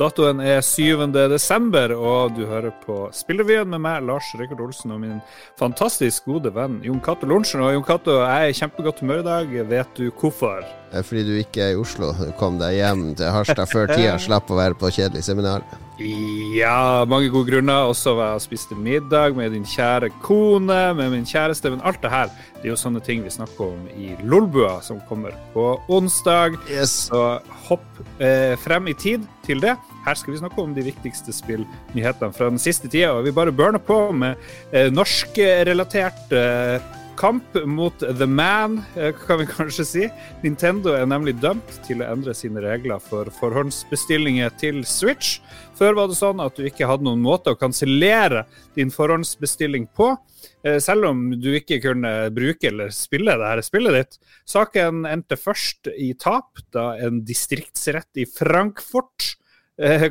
Datoen 0.00 0.38
er 0.40 0.62
7. 0.64 1.10
desember, 1.12 1.92
og 1.92 2.32
du 2.32 2.46
hører 2.48 2.72
på 2.86 3.02
Spillrevyen 3.12 3.68
med 3.68 3.82
meg, 3.84 4.06
Lars 4.08 4.30
Rikard 4.40 4.62
Olsen, 4.64 4.94
og 4.94 5.02
min 5.02 5.18
fantastisk 5.60 6.24
gode 6.24 6.48
venn 6.56 6.78
Jon 6.86 7.02
Cato 7.04 7.28
Lorentzen. 7.28 7.60
Og 7.60 7.74
Jon 7.74 7.84
Cato, 7.84 8.14
jeg 8.22 8.46
er 8.46 8.54
i 8.54 8.56
kjempegodt 8.56 9.02
humør 9.04 9.20
i 9.20 9.26
dag. 9.28 9.52
Vet 9.74 10.00
du 10.00 10.06
hvorfor? 10.08 10.64
Fordi 11.04 11.26
du 11.28 11.34
ikke 11.42 11.66
er 11.66 11.74
i 11.74 11.78
Oslo. 11.82 12.14
Du 12.16 12.32
kom 12.40 12.56
deg 12.62 12.78
hjem 12.78 13.10
til 13.20 13.28
Harstad 13.28 13.68
før 13.68 13.92
tida, 13.92 14.16
slapp 14.16 14.48
å 14.48 14.56
være 14.62 14.80
på 14.80 14.88
kjedelig 14.88 15.26
seminar. 15.28 15.68
Ja, 16.00 17.04
mange 17.04 17.28
gode 17.28 17.50
grunner. 17.50 17.90
Også 17.90 18.14
var 18.16 18.32
jeg 18.32 18.44
spiste 18.46 18.76
middag 18.78 19.34
med 19.36 19.52
din 19.52 19.66
kjære 19.68 20.08
kone, 20.24 20.78
med 20.96 21.12
min 21.12 21.26
kjæreste. 21.28 21.72
Men 21.72 21.82
alt 21.84 22.00
det 22.00 22.12
her 22.12 22.30
det 22.60 22.68
er 22.68 22.72
jo 22.72 22.78
sånne 22.80 23.02
ting 23.04 23.20
vi 23.24 23.32
snakker 23.32 23.74
om 23.74 23.82
i 23.92 24.14
Lolbua, 24.24 24.78
som 24.84 25.02
kommer 25.08 25.36
på 25.52 25.66
onsdag. 25.92 26.56
Yes. 26.70 27.10
Så 27.10 27.20
hopp 27.68 28.00
eh, 28.18 28.56
frem 28.60 28.88
i 28.88 28.96
tid 28.96 29.26
til 29.44 29.60
det. 29.60 29.74
Her 30.06 30.16
skal 30.16 30.34
vi 30.34 30.40
snakke 30.40 30.62
om 30.62 30.72
de 30.76 30.86
viktigste 30.88 31.34
spillnyhetene 31.36 32.32
fra 32.36 32.48
den 32.48 32.60
siste 32.62 32.88
tida. 32.88 33.12
Og 33.18 33.28
vi 33.28 33.36
bare 33.36 33.52
burner 33.52 33.82
på 33.84 34.00
med 34.16 34.40
eh, 34.72 34.88
norskrelaterte 34.92 36.40
eh, 36.40 36.96
kamp 37.20 37.54
mot 37.66 37.98
The 37.98 38.26
Man, 38.26 38.82
eh, 38.96 39.12
kan 39.26 39.38
vi 39.38 39.46
kanskje 39.46 39.84
si. 39.84 40.06
Nintendo 40.42 40.94
er 40.96 41.08
nemlig 41.08 41.34
dømt 41.40 41.74
til 41.84 42.00
å 42.00 42.08
endre 42.08 42.32
sine 42.36 42.62
regler 42.64 43.02
for 43.04 43.28
forhåndsbestillinger 43.36 44.54
til 44.60 44.80
Switch. 44.88 45.40
Før 45.76 45.98
var 45.98 46.08
det 46.08 46.16
sånn 46.16 46.40
at 46.40 46.56
du 46.56 46.64
ikke 46.64 46.88
hadde 46.88 47.04
noen 47.04 47.20
måte 47.20 47.52
å 47.52 47.58
kansellere 47.60 48.46
din 48.76 48.92
forhåndsbestilling 48.94 49.90
på. 49.96 50.14
Eh, 50.64 50.78
selv 50.80 51.10
om 51.10 51.26
du 51.36 51.50
ikke 51.58 51.82
kunne 51.84 52.14
bruke 52.32 52.70
eller 52.72 52.88
spille 52.94 53.36
det 53.36 53.52
her 53.52 53.64
spillet 53.68 53.98
ditt. 53.98 54.18
Saken 54.48 55.04
endte 55.08 55.36
først 55.36 55.92
i 55.92 56.14
tap 56.16 56.64
da 56.72 56.94
en 57.04 57.20
distriktsrett 57.28 58.16
i 58.16 58.24
Frankfurt 58.24 59.34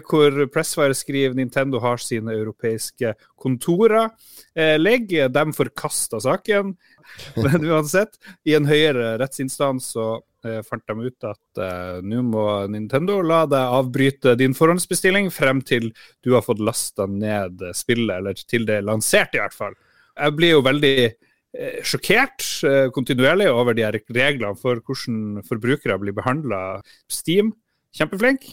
hvor 0.10 0.34
Pressfire 0.50 0.96
skriver 0.98 1.36
Nintendo 1.38 1.80
har 1.84 2.02
sine 2.02 2.34
europeiske 2.34 3.14
kontorer. 3.38 4.10
Legg, 4.56 5.12
ligger. 5.12 5.30
De 5.30 5.54
forkasta 5.54 6.20
saken. 6.20 6.74
Men 7.44 7.66
uansett, 7.66 8.18
i 8.46 8.56
en 8.58 8.68
høyere 8.70 9.16
rettsinstans 9.22 9.92
så 9.94 10.08
eh, 10.46 10.62
fant 10.66 10.84
de 10.88 11.08
ut 11.10 11.28
at 11.28 11.62
eh, 11.64 12.02
nå 12.06 12.24
må 12.28 12.46
Nintendo 12.72 13.20
la 13.26 13.44
deg 13.50 13.78
avbryte 13.80 14.36
din 14.40 14.56
forhåndsbestilling 14.58 15.32
frem 15.34 15.64
til 15.66 15.92
du 16.26 16.34
har 16.36 16.46
fått 16.46 16.64
lasta 16.64 17.08
ned 17.10 17.64
spillet, 17.78 18.20
eller 18.20 18.46
til 18.46 18.68
det 18.70 18.80
er 18.80 18.88
lansert, 18.90 19.36
i 19.36 19.44
hvert 19.44 19.58
fall. 19.58 19.78
Jeg 20.20 20.38
blir 20.38 20.56
jo 20.58 20.64
veldig 20.66 20.96
eh, 21.08 21.82
sjokkert 21.88 22.48
eh, 22.68 22.88
kontinuerlig 22.96 23.50
over 23.52 23.78
de 23.78 23.86
her 23.88 24.00
reglene 24.16 24.58
for 24.60 24.82
hvordan 24.84 25.46
forbrukere 25.48 26.00
blir 26.02 26.18
behandla. 26.18 26.82
Steam, 27.12 27.54
kjempeflink. 27.96 28.48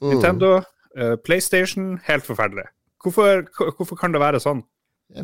Mm. 0.00 0.08
Nintendo, 0.14 0.56
eh, 0.96 1.16
PlayStation, 1.24 1.94
helt 2.06 2.26
forferdelig. 2.26 2.68
Hvorfor, 3.02 3.46
hvorfor 3.76 4.00
kan 4.00 4.14
det 4.14 4.22
være 4.22 4.42
sånn? 4.42 4.64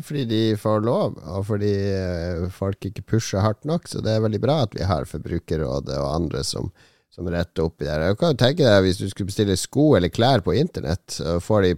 Fordi 0.01 0.23
de 0.25 0.41
får 0.55 0.85
lov, 0.85 1.17
og 1.27 1.45
fordi 1.49 1.73
eh, 1.91 2.45
folk 2.55 2.85
ikke 2.87 3.03
pusher 3.03 3.43
hardt 3.43 3.65
nok. 3.67 3.89
Så 3.91 3.99
det 4.03 4.13
er 4.13 4.23
veldig 4.23 4.39
bra 4.43 4.61
at 4.63 4.75
vi 4.77 4.85
har 4.87 5.09
Forbrukerrådet 5.09 5.97
og 5.99 6.11
andre 6.13 6.43
som, 6.47 6.69
som 7.11 7.27
retter 7.27 7.65
opp 7.65 7.83
i 7.83 7.89
det. 7.89 8.13
Du 8.13 8.19
kan 8.21 8.31
jo 8.31 8.39
tenke 8.39 8.63
deg 8.63 8.85
Hvis 8.85 9.01
du 9.01 9.09
skulle 9.09 9.31
bestille 9.33 9.59
sko 9.59 9.91
eller 9.97 10.13
klær 10.13 10.45
på 10.45 10.55
internett, 10.55 11.19
og 11.19 11.43
får 11.43 11.67
de 11.67 11.73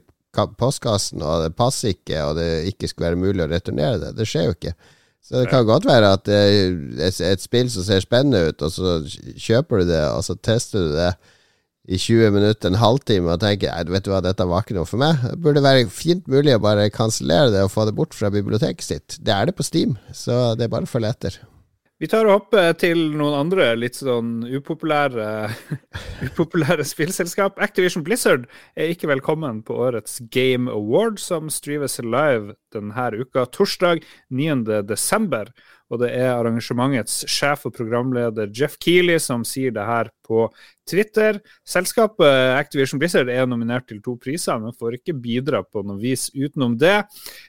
postkassen, 0.60 1.24
og 1.24 1.46
det 1.46 1.56
passer 1.58 1.96
ikke, 1.96 2.20
og 2.28 2.38
det 2.38 2.68
ikke 2.70 2.92
skulle 2.92 3.10
være 3.14 3.24
mulig 3.24 3.46
å 3.46 3.50
returnere 3.50 4.02
det. 4.04 4.14
Det 4.20 4.28
skjer 4.30 4.50
jo 4.50 4.56
ikke. 4.58 4.76
Så 5.26 5.42
det 5.42 5.50
kan 5.50 5.66
godt 5.66 5.88
være 5.90 6.12
at 6.14 6.28
det 6.28 6.42
er 7.02 7.32
et 7.32 7.42
spill 7.42 7.72
som 7.74 7.86
ser 7.88 8.04
spennende 8.04 8.52
ut, 8.52 8.62
og 8.62 8.70
så 8.70 9.00
kjøper 9.34 9.82
du 9.82 9.90
det, 9.90 10.04
og 10.12 10.22
så 10.28 10.36
tester 10.38 10.86
du 10.86 10.92
det 10.94 11.14
i 11.86 12.00
20 12.02 12.32
minutter, 12.34 12.72
en 12.72 12.80
halvtime, 12.82 13.34
og 13.34 13.42
tenker 13.44 13.74
at 13.74 13.90
vet 13.92 14.06
du 14.06 14.12
hva, 14.14 14.22
dette 14.26 14.48
var 14.50 14.66
ikke 14.66 14.78
noe 14.78 14.90
for 14.90 15.02
meg. 15.02 15.22
Det 15.22 15.42
burde 15.46 15.66
være 15.66 15.88
fint 15.94 16.26
mulig 16.32 16.56
å 16.56 16.64
bare 16.64 16.92
kansellere 16.94 17.54
det 17.54 17.66
og 17.66 17.74
få 17.74 17.86
det 17.90 17.96
bort 17.98 18.18
fra 18.18 18.34
biblioteket 18.34 18.86
sitt. 18.86 19.20
Det 19.22 19.36
er 19.36 19.50
det 19.50 19.58
på 19.58 19.66
Steam, 19.66 20.00
så 20.14 20.56
det 20.58 20.68
er 20.68 20.74
bare 20.74 20.90
å 20.90 20.92
følge 20.96 21.14
etter. 21.14 21.44
Vi 21.96 22.10
tar 22.12 22.28
og 22.28 22.34
hopper 22.34 22.74
til 22.76 23.14
noen 23.16 23.38
andre 23.38 23.70
litt 23.80 23.96
sånn 23.96 24.42
upopulære, 24.44 25.28
upopulære 26.28 26.84
spillselskap. 26.84 27.62
Activision 27.64 28.04
Blizzard 28.04 28.50
er 28.76 28.92
ikke 28.92 29.08
velkommen 29.14 29.62
på 29.64 29.78
årets 29.86 30.20
Game 30.28 30.68
Award, 30.68 31.22
som 31.24 31.48
streames 31.48 31.96
live 32.04 32.58
denne 32.76 33.08
uka, 33.16 33.46
torsdag 33.48 34.04
9. 34.28 34.84
Og 35.94 36.02
det 36.02 36.10
er 36.18 36.32
arrangementets 36.34 37.24
sjef 37.30 37.68
og 37.70 37.76
programleder 37.76 38.50
Jeff 38.56 38.78
Keeley 38.82 39.20
som 39.22 39.44
sier 39.46 39.74
det 39.76 39.86
her 39.86 40.10
på 40.26 40.48
Twitter. 40.90 41.38
Selskapet 41.68 42.56
Activision 42.58 43.02
Blizzard 43.02 43.30
er 43.30 43.46
nominert 43.50 43.86
til 43.90 44.02
to 44.06 44.16
priser, 44.22 44.58
men 44.62 44.74
får 44.74 44.98
ikke 44.98 45.18
bidra 45.22 45.62
på 45.62 45.86
noe 45.86 46.02
vis 46.02 46.32
utenom 46.34 46.80
det. 46.82 47.04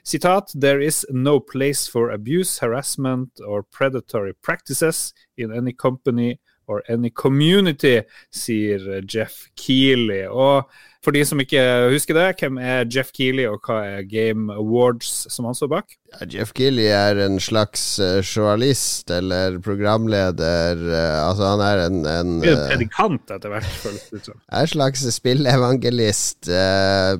Sitat 0.05 0.53
There 0.53 0.85
is 0.85 1.03
no 1.09 1.39
place 1.39 1.89
for 1.89 2.13
abuse, 2.13 2.59
harassment 2.61 3.41
or 3.41 3.65
predatory 3.73 4.35
practices 4.45 5.13
in 5.37 5.51
any 5.51 5.73
company 5.73 6.37
or 6.67 6.83
any 6.91 7.09
community, 7.09 8.01
sier 8.33 9.01
Jeff 9.07 9.47
Keeley. 9.55 10.25
Og 10.27 10.67
for 11.05 11.15
de 11.15 11.21
som 11.23 11.39
ikke 11.39 11.61
husker 11.93 12.17
det, 12.17 12.23
hvem 12.41 12.57
er 12.59 12.87
Jeff 12.91 13.13
Keeley, 13.15 13.45
og 13.47 13.61
hva 13.63 13.77
er 13.85 14.07
Game 14.09 14.51
Awards 14.51 15.27
som 15.31 15.45
han 15.47 15.55
står 15.55 15.69
bak? 15.71 15.93
Ja, 16.11 16.27
Jeff 16.33 16.51
Keeley 16.57 16.89
er 16.91 17.21
en 17.23 17.37
slags 17.39 17.83
eh, 18.03 18.19
journalist 18.25 19.11
eller 19.13 19.59
programleder. 19.63 20.75
eh, 20.75 21.21
altså, 21.21 21.53
han 21.53 21.63
er 21.63 21.83
en, 21.85 22.01
en 22.11 22.33
eh, 22.43 22.59
predikant 22.73 23.31
etter 23.37 23.53
hvert, 23.53 23.71
føles 23.85 24.03
det 24.09 24.19
ut 24.19 24.29
som. 24.33 24.41
en 24.51 24.67
slags 24.73 25.05
spillevangelist 25.15 26.51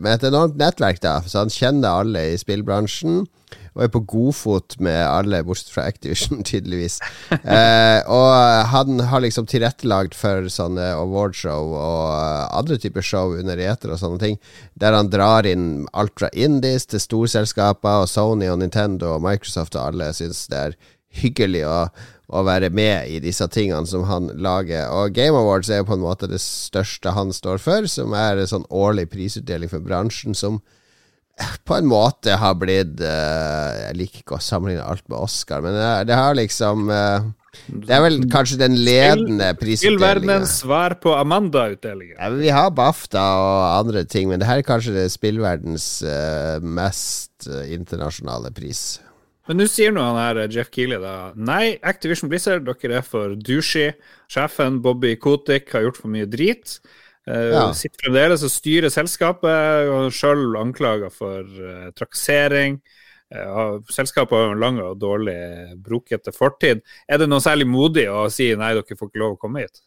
med 0.04 0.12
et 0.18 0.28
enormt 0.34 0.60
nettverk, 0.60 1.00
da. 1.04 1.20
Så 1.24 1.46
han 1.46 1.54
kjenner 1.54 2.02
alle 2.04 2.28
i 2.34 2.38
spillbransjen. 2.42 3.24
Og 3.78 3.84
er 3.86 3.92
på 3.94 4.02
godfot 4.10 4.76
med 4.82 4.98
alle, 5.06 5.44
bortsett 5.46 5.70
fra 5.76 5.86
Activision, 5.86 6.42
tydeligvis. 6.50 6.98
Eh, 7.38 8.02
og 8.10 8.32
han 8.74 9.04
har 9.12 9.22
liksom 9.22 9.46
tilrettelagt 9.50 10.18
for 10.18 10.50
sånne 10.52 10.90
awardshow 10.98 11.76
og 11.78 12.02
eh, 12.18 12.58
andre 12.58 12.80
typer 12.82 13.06
show 13.06 13.36
under 13.38 13.62
eter 13.62 13.94
og 13.94 14.02
sånne 14.02 14.22
ting, 14.24 14.42
der 14.74 14.98
han 14.98 15.12
drar 15.14 15.46
inn 15.46 15.86
alt 15.94 16.18
fra 16.18 16.32
indies 16.34 16.90
til 16.90 17.04
storselskaper, 17.04 18.04
og 18.04 18.10
Sony 18.10 18.50
og 18.50 18.64
Nintendo 18.64 19.14
og 19.16 19.26
Microsoft 19.26 19.78
og 19.78 19.92
alle 19.92 20.10
syns 20.18 20.48
det 20.50 20.64
er 20.64 20.78
hyggelig 21.22 21.64
å, 21.70 21.78
å 22.28 22.44
være 22.48 22.72
med 22.74 23.12
i 23.14 23.22
disse 23.24 23.46
tingene 23.54 23.88
som 23.90 24.08
han 24.10 24.32
lager. 24.42 24.90
Og 24.94 25.14
Game 25.16 25.38
Awards 25.38 25.70
er 25.70 25.82
jo 25.82 25.92
på 25.92 25.98
en 25.98 26.04
måte 26.04 26.30
det 26.30 26.42
største 26.44 27.14
han 27.16 27.34
står 27.36 27.62
for, 27.64 27.88
som 27.92 28.16
er 28.18 28.42
en 28.42 28.52
sånn 28.52 28.68
årlig 28.74 29.08
prisutdeling 29.14 29.72
for 29.72 29.86
bransjen 29.86 30.38
som 30.38 30.62
på 31.68 31.76
en 31.78 31.90
måte 31.90 32.38
har 32.40 32.56
blitt 32.58 33.02
eh, 33.04 33.74
Jeg 33.88 33.98
liker 34.00 34.24
ikke 34.24 34.38
å 34.38 34.44
sammenligne 34.44 34.86
alt 34.86 35.06
med 35.10 35.20
Oscar, 35.20 35.62
men 35.66 35.78
det, 36.08 36.16
har 36.18 36.38
liksom 36.38 36.90
eh, 36.94 37.28
Det 37.68 37.94
er 37.94 38.04
vel 38.06 38.20
kanskje 38.32 38.60
den 38.62 38.78
ledende 38.78 39.52
prisutdelinga. 39.60 39.98
Spillverdenens 40.00 40.56
svar 40.64 40.98
på 41.02 41.14
Amanda-utdelingen. 41.18 42.16
Ja, 42.18 42.32
vi 42.34 42.54
har 42.54 42.72
BAFTA 42.74 43.26
og 43.42 43.58
andre 43.80 44.06
ting, 44.10 44.32
men 44.32 44.42
det 44.42 44.50
her 44.50 44.62
er 44.62 44.68
kanskje 44.68 44.96
det 44.96 45.10
spillverdens 45.14 45.90
uh, 46.06 46.58
mest 46.64 47.48
internasjonale 47.48 48.54
pris. 48.56 48.98
Men 49.48 49.62
nå 49.62 49.68
sier 49.72 49.94
nå 49.96 50.04
han 50.04 50.20
her 50.20 50.52
Jeff 50.52 50.70
Keeley 50.76 51.00
da 51.00 51.32
Nei, 51.40 51.78
Activision 51.88 52.32
Blizzard, 52.32 52.68
dere 52.68 53.00
er 53.00 53.06
for 53.06 53.36
douchey. 53.40 53.94
Sjefen 54.32 54.82
Bobby 54.84 55.16
Kotick 55.22 55.72
har 55.76 55.86
gjort 55.86 56.02
for 56.02 56.12
mye 56.12 56.28
drit. 56.28 56.80
Uh, 57.28 57.50
Ja. 57.52 57.66
Sitter 57.76 58.06
fremdeles 58.06 58.46
og 58.48 58.54
styrer 58.54 58.94
selskapet, 58.94 59.90
og 59.92 60.14
sjøl 60.16 60.56
anklaga 60.60 61.12
for 61.12 61.44
uh, 61.44 61.90
trakassering. 61.98 62.80
Uh, 63.28 63.84
selskapet 63.92 64.38
har 64.38 64.54
en 64.54 64.62
lang 64.62 64.80
og 64.80 65.02
dårlig 65.02 65.36
brokete 65.84 66.32
fortid. 66.32 66.86
Er 67.10 67.20
det 67.20 67.28
noe 67.28 67.44
særlig 67.44 67.68
modig 67.68 68.08
å 68.08 68.30
si 68.32 68.54
nei, 68.56 68.72
dere 68.78 68.96
får 68.96 69.12
ikke 69.12 69.24
lov 69.24 69.36
å 69.36 69.42
komme 69.42 69.66
hit? 69.66 69.84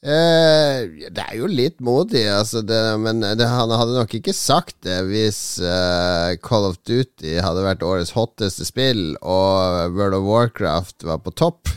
Eh, 0.00 1.10
det 1.12 1.24
er 1.26 1.34
jo 1.36 1.48
litt 1.48 1.76
modig, 1.84 2.22
altså 2.32 2.62
det, 2.64 2.78
men 3.04 3.18
det, 3.20 3.44
han 3.44 3.68
hadde 3.68 3.98
nok 3.98 4.14
ikke 4.16 4.32
sagt 4.32 4.78
det 4.86 4.96
hvis 5.10 5.60
uh, 5.60 6.32
Call 6.40 6.70
of 6.70 6.78
Duty 6.88 7.34
hadde 7.44 7.66
vært 7.66 7.84
årets 7.84 8.14
hotteste 8.16 8.64
spill 8.64 9.10
og 9.20 9.92
World 9.92 10.16
of 10.16 10.24
Warcraft 10.24 11.04
var 11.04 11.20
på 11.20 11.34
topp. 11.36 11.68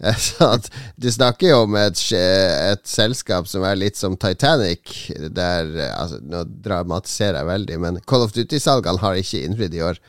Du 1.02 1.10
snakker 1.12 1.50
jo 1.52 1.64
om 1.66 1.76
et, 1.76 2.00
et 2.16 2.86
selskap 2.88 3.48
som 3.50 3.64
er 3.68 3.78
litt 3.78 3.98
som 4.00 4.16
Titanic, 4.16 5.10
der 5.36 5.68
altså, 5.90 6.20
Nå 6.24 6.46
dramatiserer 6.64 7.40
jeg 7.40 7.50
veldig, 7.50 7.78
men 7.84 8.00
Call 8.08 8.24
of 8.24 8.34
Duty-salgene 8.36 9.02
har 9.02 9.20
ikke 9.20 9.44
innfridd 9.44 9.76
i 9.76 9.84
år. 9.84 10.00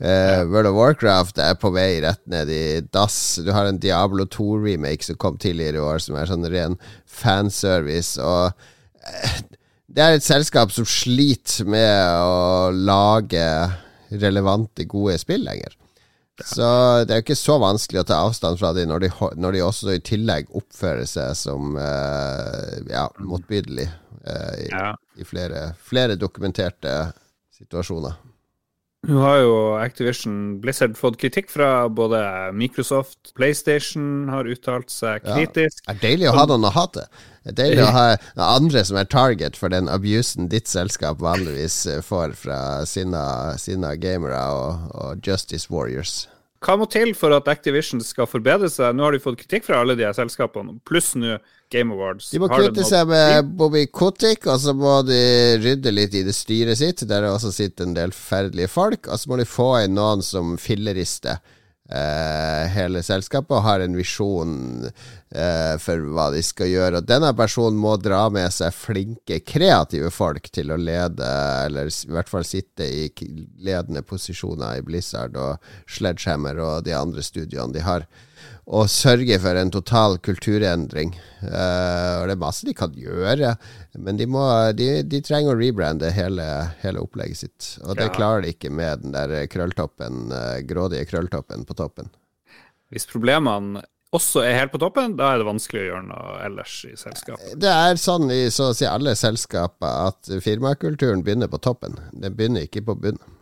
Uh, 0.00 0.46
World 0.48 0.70
of 0.70 0.78
Warcraft 0.78 1.38
er 1.44 1.58
på 1.60 1.68
vei 1.74 1.98
rett 2.00 2.22
ned 2.30 2.48
i 2.48 2.64
dass. 2.88 3.36
Du 3.44 3.50
har 3.52 3.68
en 3.68 3.80
Diablo 3.82 4.24
2-remake 4.32 5.04
som 5.04 5.18
kom 5.20 5.36
tidligere 5.36 5.76
i 5.76 5.84
år, 5.84 6.00
som 6.00 6.16
er 6.16 6.30
sånn 6.30 6.48
ren 6.48 6.78
fanservice. 7.04 8.16
Og 8.16 8.48
uh, 8.48 9.34
det 9.92 10.06
er 10.06 10.16
et 10.16 10.24
selskap 10.24 10.72
som 10.72 10.88
sliter 10.88 11.68
med 11.68 12.00
å 12.24 12.70
lage 12.72 13.44
relevante, 14.10 14.88
gode 14.88 15.18
spill 15.20 15.44
lenger. 15.44 15.76
Så 16.46 16.66
det 17.04 17.14
er 17.14 17.20
jo 17.20 17.24
ikke 17.26 17.36
så 17.38 17.56
vanskelig 17.62 18.00
å 18.02 18.06
ta 18.08 18.20
avstand 18.26 18.60
fra 18.60 18.72
dem 18.76 18.88
når 18.90 19.04
de, 19.04 19.10
når 19.40 19.56
de 19.56 19.62
også 19.66 19.94
i 19.96 20.02
tillegg 20.04 20.50
oppfører 20.56 21.08
seg 21.10 21.34
som 21.38 21.76
eh, 21.80 22.80
ja, 22.90 23.06
motbydelig 23.20 23.86
eh, 23.88 24.54
i, 24.64 24.68
Ja. 24.72 24.94
i 25.20 25.26
flere, 25.28 25.70
flere 25.84 26.16
dokumenterte 26.20 26.94
situasjoner. 27.58 28.16
Nå 29.08 29.16
har 29.22 29.38
jo 29.40 29.52
Activision 29.80 30.58
Blizzard 30.60 30.92
fått 30.98 31.16
kritikk 31.22 31.48
fra 31.48 31.88
både 31.88 32.20
Microsoft, 32.52 33.32
PlayStation 33.32 34.28
har 34.28 34.44
uttalt 34.44 34.92
seg 34.92 35.24
kritisk. 35.24 35.80
Ja. 35.86 35.94
Det 35.94 35.96
er 35.96 36.02
deilig 36.02 36.28
å 36.28 36.34
ha 36.36 36.44
noen 36.50 36.66
å 36.68 36.72
hate. 36.74 37.06
Det 37.40 37.54
er 37.54 37.56
deilig 37.62 37.86
å 37.86 37.94
ha 37.94 38.04
andre 38.58 38.82
som 38.84 38.98
er 39.00 39.08
target 39.08 39.56
for 39.56 39.72
den 39.72 39.88
abusen 39.88 40.50
ditt 40.52 40.68
selskap 40.68 41.22
vanligvis 41.24 41.86
får 42.04 42.36
fra 42.42 42.60
sine, 42.84 43.24
sine 43.56 43.94
gamere 44.02 44.42
og, 44.52 44.92
og 44.92 45.24
Justice 45.24 45.72
Warriors. 45.72 46.26
Hva 46.60 46.74
må 46.76 46.84
til 46.92 47.14
for 47.16 47.32
at 47.32 47.46
Activision 47.48 48.02
skal 48.04 48.28
forbedre 48.28 48.68
seg? 48.68 48.92
Nå 48.92 49.06
har 49.06 49.16
de 49.16 49.22
fått 49.24 49.38
kritikk 49.40 49.64
fra 49.64 49.78
alle 49.80 49.94
de 49.96 50.04
her 50.04 50.12
selskapene, 50.16 50.74
pluss 50.84 51.14
nå 51.16 51.38
Game 51.72 51.94
Awards. 51.94 52.28
De 52.34 52.40
må 52.42 52.50
kutte 52.52 52.84
seg 52.84 53.08
med 53.08 53.54
Bobby 53.56 53.86
Kotick, 53.88 54.44
og 54.44 54.60
så 54.60 54.74
må 54.76 54.98
de 55.08 55.20
rydde 55.62 55.94
litt 55.94 56.16
i 56.18 56.24
det 56.26 56.34
styret 56.36 56.80
sitt, 56.82 57.06
der 57.08 57.24
det 57.24 57.30
også 57.32 57.54
sitter 57.54 57.88
en 57.88 57.96
del 57.96 58.12
forferdelige 58.12 58.72
folk. 58.74 59.08
Og 59.08 59.22
så 59.22 59.32
må 59.32 59.40
de 59.40 59.48
få 59.48 59.70
inn 59.86 59.96
noen 59.96 60.24
som 60.26 60.58
fillerister 60.60 61.40
hele 61.90 63.02
selskapet 63.02 63.56
og 63.56 63.64
har 63.64 63.82
en 63.82 63.96
visjon 63.98 64.52
eh, 64.86 65.74
for 65.82 66.06
hva 66.14 66.28
de 66.34 66.42
skal 66.44 66.70
gjøre. 66.70 67.00
Og 67.00 67.08
denne 67.08 67.32
personen 67.36 67.80
må 67.80 67.96
dra 67.98 68.22
med 68.32 68.50
seg 68.54 68.74
flinke, 68.76 69.40
kreative 69.42 70.12
folk 70.14 70.50
til 70.54 70.70
å 70.70 70.78
lede, 70.80 71.30
eller 71.66 71.90
i 71.90 72.14
hvert 72.14 72.30
fall 72.30 72.46
sitte 72.46 72.86
i 72.86 73.08
ledende 73.58 74.04
posisjoner 74.06 74.78
i 74.78 74.86
Blizzard 74.86 75.38
og 75.40 75.72
Sledgehammer 75.90 76.62
og 76.62 76.86
de 76.86 76.94
andre 76.96 77.24
studioene 77.26 77.74
de 77.74 77.84
har 77.86 78.06
og 78.70 78.90
sørge 78.92 79.38
for 79.42 79.58
en 79.58 79.72
total 79.74 80.16
kulturendring. 80.22 81.12
Uh, 81.42 82.20
og 82.20 82.28
Det 82.28 82.34
er 82.36 82.42
masse 82.42 82.66
de 82.68 82.74
kan 82.76 82.94
gjøre, 82.94 83.54
men 83.98 84.20
de, 84.20 84.26
må, 84.30 84.44
de, 84.78 84.90
de 85.02 85.22
trenger 85.26 85.54
å 85.54 85.60
rebrande 85.60 86.12
hele, 86.14 86.46
hele, 86.84 87.02
opplegget 87.02 87.42
sitt. 87.42 87.70
Og 87.84 87.96
det 87.98 88.10
ja. 88.10 88.14
klarer 88.14 88.44
de 88.44 88.54
ikke 88.54 88.70
med 88.70 89.06
den 89.06 89.16
der 89.16 89.48
krølltoppen, 89.50 90.28
uh, 90.34 90.58
grådige 90.68 91.08
krølltoppen 91.10 91.66
på 91.66 91.78
toppen. 91.78 92.12
Hvis 92.90 93.08
problemene 93.10 93.82
også 94.14 94.42
er 94.42 94.56
helt 94.58 94.72
på 94.72 94.80
toppen, 94.82 95.14
da 95.18 95.32
er 95.32 95.42
det 95.42 95.46
vanskelig 95.46 95.84
å 95.84 95.88
gjøre 95.88 96.06
noe 96.08 96.38
ellers 96.46 96.80
i 96.88 96.96
selskapet. 96.98 97.52
Det 97.62 97.70
er 97.70 98.00
sånn 98.00 98.30
i 98.34 98.42
så 98.50 98.70
å 98.70 98.74
si 98.74 98.86
alle 98.86 99.14
selskaper 99.18 100.08
at 100.10 100.30
firmakulturen 100.42 101.22
begynner 101.26 101.50
på 101.50 101.62
toppen. 101.62 101.94
Den 102.10 102.34
begynner 102.38 102.66
ikke 102.66 102.82
på 102.86 102.98
bunnen 102.98 103.38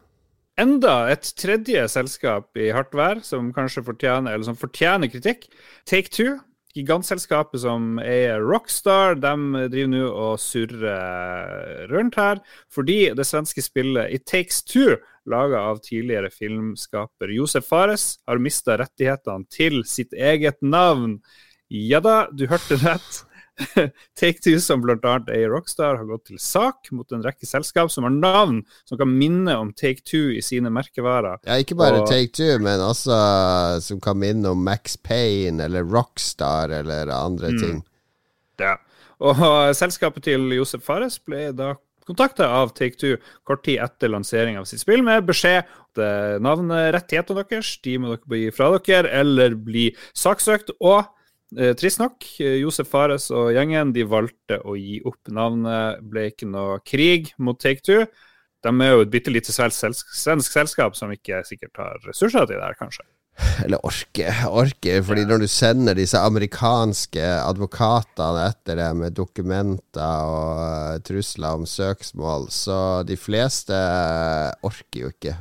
enda 0.59 1.09
et 1.13 1.31
tredje 1.39 1.87
selskap 1.93 2.59
i 2.59 2.73
hardt 2.75 2.95
vær 2.97 3.23
som 3.27 3.53
kanskje 3.55 3.85
fortjener, 3.87 4.35
eller 4.35 4.47
som 4.49 4.59
fortjener 4.59 5.11
kritikk. 5.13 5.47
Take 5.89 6.13
Two, 6.15 6.37
gigantselskapet 6.77 7.63
som 7.63 7.99
eier 8.03 8.43
Rockstar, 8.45 9.17
de 9.19 9.67
driver 9.73 9.93
nå 9.93 10.03
og 10.09 10.41
surrer 10.43 11.89
rundt 11.91 12.19
her 12.21 12.43
fordi 12.73 13.09
det 13.17 13.27
svenske 13.27 13.65
spillet 13.65 14.13
It 14.15 14.27
Takes 14.29 14.63
Two, 14.69 14.99
laga 15.29 15.63
av 15.71 15.83
tidligere 15.85 16.31
filmskaper 16.33 17.33
Josef 17.35 17.67
Fares, 17.69 18.19
har 18.29 18.41
mista 18.43 18.79
rettighetene 18.81 19.49
til 19.53 19.83
sitt 19.89 20.15
eget 20.17 20.61
navn. 20.65 21.19
Ja 21.69 22.01
da, 22.01 22.23
du 22.33 22.47
hørte 22.49 22.79
rett. 22.81 23.25
Take 24.19 24.41
Two, 24.41 24.59
som 24.61 24.83
bl.a. 24.83 25.15
i 25.35 25.47
Rockstar, 25.51 25.97
har 25.99 26.07
gått 26.07 26.29
til 26.31 26.39
sak 26.43 26.91
mot 26.95 27.13
en 27.13 27.25
rekke 27.25 27.47
selskap 27.49 27.91
som 27.93 28.07
har 28.07 28.15
navn 28.15 28.61
som 28.89 28.99
kan 29.01 29.11
minne 29.11 29.57
om 29.59 29.73
Take 29.77 30.05
Two 30.07 30.31
i 30.35 30.43
sine 30.45 30.71
merkevarer. 30.75 31.41
Ja, 31.47 31.59
ikke 31.63 31.79
bare 31.79 32.03
og, 32.03 32.11
Take 32.11 32.33
Two, 32.37 32.59
men 32.63 32.83
også 32.85 33.19
som 33.85 34.03
kan 34.05 34.21
minne 34.21 34.55
om 34.55 34.63
Max 34.65 34.97
Payne 35.03 35.67
eller 35.67 35.87
Rockstar 35.87 36.73
eller 36.81 37.11
andre 37.15 37.53
mm, 37.55 37.61
ting. 37.65 37.83
Ja. 38.63 38.77
Og 39.19 39.43
selskapet 39.75 40.29
til 40.29 40.47
Josef 40.55 40.85
Fares 40.87 41.19
ble 41.19 41.51
da 41.57 41.75
kontakta 42.09 42.47
av 42.61 42.73
Take 42.79 42.97
Two 43.01 43.19
kort 43.47 43.65
tid 43.67 43.83
etter 43.85 44.13
lansering 44.13 44.57
av 44.61 44.69
sitt 44.71 44.81
spill 44.81 45.03
med 45.05 45.27
beskjed 45.29 45.67
at 45.67 46.01
navnerettighetene 46.41 46.45
navnrettighetene 46.45 47.43
deres 47.43 47.75
de 47.85 47.99
må 48.01 48.15
dere 48.15 48.41
gi 48.45 48.55
fra 48.55 48.71
dere 48.79 49.13
eller 49.21 49.59
bli 49.59 49.91
saksøkt. 50.17 50.73
og 50.79 51.03
Eh, 51.03 51.15
trist 51.57 52.01
nok, 52.01 52.25
eh, 52.45 52.59
Josef 52.61 52.91
Fares 52.93 53.31
og 53.33 53.53
gjengen 53.57 53.93
de 53.95 54.05
valgte 54.05 54.61
å 54.61 54.77
gi 54.77 55.01
opp 55.09 55.31
navnet. 55.33 56.03
Ble 56.05 56.29
ikke 56.33 56.49
noe 56.49 56.81
krig 56.85 57.33
mot 57.39 57.59
Take 57.61 57.85
Two. 57.85 58.07
De 58.65 58.73
er 58.83 58.91
jo 58.93 59.05
et 59.05 59.13
bitte 59.13 59.33
lite 59.33 59.55
svensk 59.55 60.51
selskap 60.51 60.97
som 60.99 61.13
ikke 61.15 61.45
sikkert 61.47 61.79
har 61.79 62.03
ressurser 62.05 62.45
til 62.45 62.59
det 62.59 62.67
her, 62.67 62.77
kanskje. 62.77 63.07
Eller 63.63 63.79
orker, 63.87 64.35
orke. 64.51 64.97
fordi 65.07 65.25
når 65.25 65.45
du 65.45 65.47
sender 65.47 65.95
disse 65.95 66.19
amerikanske 66.19 67.23
advokatene 67.23 68.49
etter 68.51 68.81
det 68.81 68.89
med 68.99 69.15
dokumenter 69.15 70.27
og 70.27 70.59
uh, 70.59 70.99
trusler 71.07 71.61
om 71.61 71.63
søksmål, 71.63 72.49
så 72.51 72.81
de 73.07 73.15
fleste 73.17 73.79
orker 74.67 75.05
jo 75.05 75.13
ikke. 75.15 75.37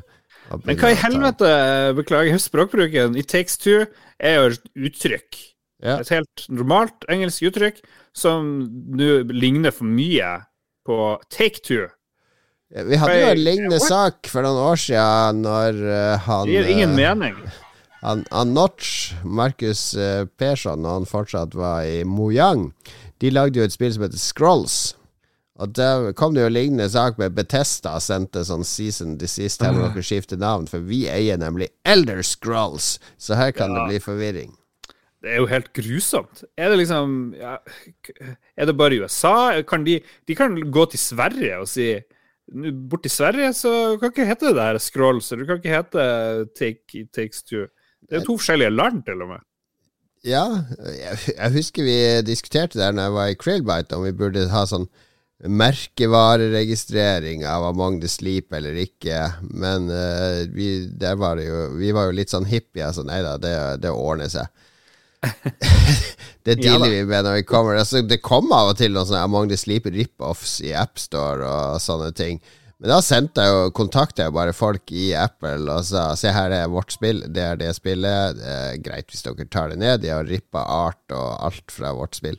Men 0.63 0.77
hva 0.79 0.93
i 0.93 1.01
helvete, 1.01 1.51
beklager 1.97 2.37
språkbruken, 2.39 3.17
i 3.17 3.25
Takes 3.25 3.57
Two 3.59 3.81
er 4.21 4.37
jo 4.37 4.51
et 4.53 4.69
uttrykk 4.87 5.41
ja. 5.83 5.99
Et 6.01 6.09
helt 6.09 6.47
normalt 6.49 7.05
engelsk 7.11 7.45
uttrykk 7.51 7.83
som 8.17 8.49
nå 8.97 9.21
ligner 9.29 9.73
for 9.75 9.85
mye 9.85 10.31
på 10.87 10.97
take 11.29 11.61
two. 11.61 11.85
Ja, 12.73 12.83
vi 12.83 12.97
hadde 12.99 13.19
jo 13.19 13.29
en 13.31 13.43
lignende 13.45 13.79
sak 13.79 14.27
for 14.31 14.43
noen 14.43 14.59
år 14.59 14.79
siden 14.81 15.43
når 15.45 15.77
uh, 15.85 16.25
han 16.25 16.49
Det 16.49 16.57
gir 16.57 16.73
ingen 16.73 16.95
uh, 16.95 16.99
mening. 16.99 17.39
Han, 17.97 18.21
han 18.29 18.51
Notch, 18.53 19.15
Markus 19.25 19.95
uh, 19.97 20.27
Persson, 20.37 20.83
når 20.85 20.99
han 20.99 21.07
fortsatt 21.09 21.55
var 21.57 21.81
i 21.81 22.03
Mojang, 22.05 22.67
de 23.19 23.31
lagde 23.33 23.57
jo 23.57 23.65
et 23.65 23.73
spill 23.73 23.89
som 23.95 24.05
heter 24.05 24.21
Scrolls. 24.21 24.75
Og 25.57 25.73
der 25.73 26.11
kom 26.13 26.35
det 26.35 26.43
jo 26.45 26.51
lignende 26.53 26.85
sak 26.93 27.17
med 27.17 27.33
Betesta 27.35 27.95
sendte 27.99 28.45
sånn 28.45 28.61
season 28.61 29.17
Deceased 29.17 29.65
Her 29.65 29.73
må 29.73 29.87
dere 29.89 30.05
skifte 30.05 30.37
navn, 30.37 30.69
for 30.69 30.85
vi 30.85 31.07
eier 31.09 31.41
nemlig 31.41 31.71
Elder 31.89 32.21
Scrolls. 32.21 32.99
Så 33.17 33.33
her 33.41 33.49
kan 33.57 33.73
ja. 33.73 33.81
det 33.81 33.89
bli 33.89 34.03
forvirring. 34.05 34.53
Det 35.23 35.33
er 35.33 35.41
jo 35.41 35.49
helt 35.49 35.71
grusomt. 35.73 36.43
Er 36.57 36.69
det 36.69 36.77
liksom 36.83 37.33
ja, 37.37 37.57
Er 38.57 38.69
det 38.69 38.77
bare 38.77 38.99
USA? 39.01 39.63
Kan 39.67 39.87
de, 39.87 39.99
de 40.27 40.37
kan 40.37 40.59
gå 40.71 40.85
til 40.91 41.01
Sverige 41.01 41.63
og 41.63 41.71
si 41.71 41.95
Bort 42.87 43.03
til 43.03 43.11
Sverige 43.11 43.49
så 43.53 43.97
kan 43.99 44.13
ikke 44.13 44.29
hete 44.29 44.47
det 44.47 44.55
der 44.55 44.77
Scrolls, 44.79 45.29
du 45.29 45.43
kan 45.43 45.57
ikke 45.59 45.73
hete 45.73 46.03
Take, 46.55 47.07
Takes 47.11 47.43
Two. 47.43 47.65
Det 48.07 48.15
er 48.15 48.21
jo 48.21 48.27
to 48.29 48.37
forskjellige 48.37 48.71
land, 48.71 49.01
til 49.03 49.19
og 49.25 49.33
med. 49.33 49.41
Ja, 50.23 50.45
jeg, 50.79 51.17
jeg 51.33 51.51
husker 51.57 51.83
vi 51.83 51.97
diskuterte 52.23 52.79
der 52.79 52.95
når 52.95 53.03
jeg 53.03 53.15
var 53.17 53.27
i 53.27 53.39
Krillbite, 53.41 53.97
om 53.97 54.07
vi 54.07 54.15
burde 54.15 54.45
ha 54.53 54.63
sånn 54.69 54.87
merkevareregistrering 55.37 57.45
av 57.45 57.61
Among 57.67 57.99
the 58.01 58.07
Sleep 58.09 58.53
eller 58.53 58.73
ikke. 58.81 59.33
Men 59.51 59.89
uh, 59.91 60.47
vi, 60.53 60.89
var 60.97 61.37
jo, 61.43 61.77
vi, 61.77 61.91
var 61.93 62.05
jo 62.07 62.11
litt 62.17 62.29
sånn 62.33 62.45
hippie. 62.49 62.87
Altså, 62.87 63.03
nei 63.05 63.21
da, 63.25 63.37
det, 63.41 63.81
det 63.83 63.91
ordner 63.93 64.29
seg. 64.33 64.47
det 66.45 66.59
dealer 66.61 66.91
vi 66.93 67.01
med 67.07 67.25
når 67.25 67.39
vi 67.39 67.47
kommer. 67.47 67.79
Altså, 67.81 68.03
det 68.05 68.21
kommer 68.25 68.61
av 68.61 68.71
og 68.73 68.79
til 68.79 68.93
noen 68.93 69.09
sånne 69.09 69.25
Among 69.25 69.49
the 69.51 69.57
Sleep 69.59 69.89
rip-offs 69.89 70.59
i 70.65 70.73
AppStore 70.77 71.47
og 71.47 71.83
sånne 71.83 72.13
ting. 72.17 72.41
Men 72.77 72.91
da 72.93 72.99
sendte 73.01 73.41
jeg 73.41 73.53
jo, 73.55 73.69
kontakta 73.73 74.27
jeg 74.27 74.35
bare 74.35 74.53
folk 74.53 74.91
i 74.93 75.09
Apple 75.17 75.65
og 75.65 75.85
sa 75.87 76.11
se 76.19 76.29
her 76.29 76.53
er 76.53 76.69
vårt 76.69 76.93
spill, 76.93 77.23
det 77.33 77.41
er 77.41 77.57
det 77.57 77.71
spillet. 77.73 78.37
Det 78.37 78.51
er 78.53 78.83
greit 78.85 79.09
hvis 79.09 79.25
dere 79.25 79.47
tar 79.49 79.73
det 79.73 79.79
ned. 79.81 80.03
De 80.03 80.13
har 80.13 80.29
rippa 80.29 80.61
art 80.61 81.15
og 81.15 81.41
alt 81.47 81.73
fra 81.73 81.95
vårt 81.97 82.19
spill. 82.19 82.37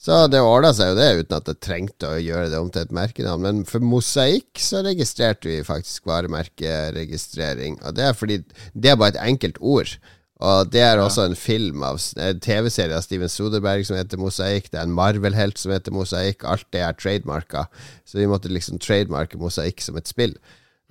Så 0.00 0.26
det 0.28 0.42
ordna 0.44 0.74
seg 0.76 0.92
jo 0.92 0.96
det, 0.98 1.06
uten 1.20 1.36
at 1.38 1.48
jeg 1.50 1.60
trengte 1.64 2.08
å 2.08 2.20
gjøre 2.20 2.50
det 2.52 2.58
om 2.60 2.68
til 2.72 2.84
et 2.84 2.92
merkenavn. 2.94 3.44
Men 3.44 3.62
for 3.68 3.84
Mosaikk 3.84 4.60
så 4.60 4.82
registrerte 4.84 5.48
vi 5.48 5.62
faktisk 5.64 6.08
varemerkeregistrering. 6.08 7.80
Og 7.82 7.96
det 7.96 8.04
er 8.04 8.16
fordi 8.16 8.42
det 8.72 8.92
er 8.92 9.00
bare 9.00 9.16
et 9.16 9.24
enkelt 9.24 9.60
ord. 9.60 9.96
Og 10.44 10.68
det 10.68 10.82
er 10.84 11.00
også 11.00 11.24
en 11.30 11.36
film 11.38 11.84
av 11.86 11.96
en 12.20 12.40
TV-serie 12.44 12.96
av 12.96 13.04
Steven 13.06 13.30
Soderberg 13.32 13.86
som 13.88 13.96
heter 13.96 14.20
Mosaikk. 14.20 14.68
Det 14.68 14.80
er 14.80 14.84
en 14.84 14.96
Marvel-helt 14.96 15.56
som 15.60 15.72
heter 15.72 15.94
Mosaikk. 15.96 16.44
Alt 16.44 16.66
det 16.76 16.82
er 16.84 16.98
trademarka. 16.98 17.64
Så 18.04 18.20
vi 18.20 18.28
måtte 18.28 18.52
liksom 18.52 18.80
trademarke 18.82 19.40
Mosaikk 19.40 19.80
som 19.84 19.96
et 19.96 20.10
spill. 20.10 20.36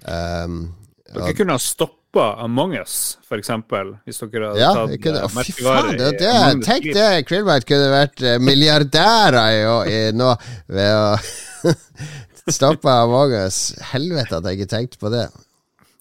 Um, 0.01 0.73
dere 1.13 1.37
kunne 1.37 1.55
ha 1.55 1.61
stoppa 1.61 2.01
Among 2.39 2.77
us, 2.79 3.17
for 3.27 3.35
eksempel, 3.41 3.89
hvis 4.07 4.21
dere 4.23 4.53
hadde 4.53 4.61
ja, 4.61 4.69
tatt 4.71 5.01
kunne, 5.03 5.23
oh, 5.27 5.33
Fy 5.43 5.55
faen, 5.57 5.97
det, 5.99 6.13
det, 6.21 6.29
tenk 6.63 6.85
det! 6.95 7.07
Krillbite 7.27 7.67
kunne 7.67 7.89
vært 7.91 8.23
eh, 8.23 8.37
milliardærer 8.39 9.39
i, 9.51 9.65
i, 9.91 9.97
nå 10.15 10.29
ved 10.71 10.93
å 10.95 11.73
stoppe 12.55 12.93
Among 13.03 13.35
us. 13.43 13.59
Helvete 13.91 14.39
at 14.39 14.47
jeg 14.47 14.61
ikke 14.61 14.71
tenkte 14.77 15.01
på 15.03 15.11
det. 15.11 15.27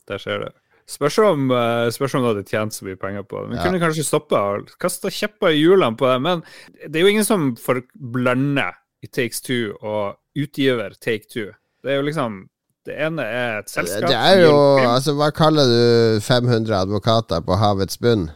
Der 0.06 0.22
ser 0.22 0.46
du. 0.46 0.54
Spørs 0.84 1.16
om, 1.24 1.48
uh, 1.48 1.88
spørs 1.92 2.14
om 2.16 2.24
du 2.24 2.28
hadde 2.28 2.44
tjent 2.48 2.76
så 2.76 2.84
mye 2.84 2.98
penger 3.00 3.24
på 3.24 3.40
det. 3.40 3.54
Vi 3.54 3.58
ja. 3.58 3.64
kunne 3.64 3.80
kanskje 3.80 4.04
stoppa 4.04 4.40
og 4.52 4.72
kasta 4.80 5.12
kjepper 5.12 5.54
i 5.54 5.62
hjulene 5.62 5.96
på 5.96 6.10
det. 6.10 6.18
Men 6.24 6.42
det 6.84 7.00
er 7.00 7.06
jo 7.06 7.12
ingen 7.14 7.28
som 7.28 7.52
får 7.56 7.86
blande 7.94 8.66
i 9.04 9.08
Takes 9.08 9.40
Two 9.44 9.72
og 9.80 10.18
utgiver 10.36 10.96
Take 11.00 11.24
Two. 11.30 11.54
Det 11.84 11.92
er 11.92 12.00
jo 12.00 12.08
liksom 12.08 12.44
Det 12.84 12.94
ene 13.00 13.24
er 13.24 13.58
et 13.62 13.70
selskap 13.72 14.10
Det 14.10 14.16
er 14.16 14.42
jo 14.42 14.56
Altså, 14.76 15.14
hva 15.16 15.30
kaller 15.32 15.68
du 15.68 16.20
500 16.24 16.72
advokater 16.84 17.44
på 17.44 17.56
havets 17.60 18.00
bunn? 18.00 18.28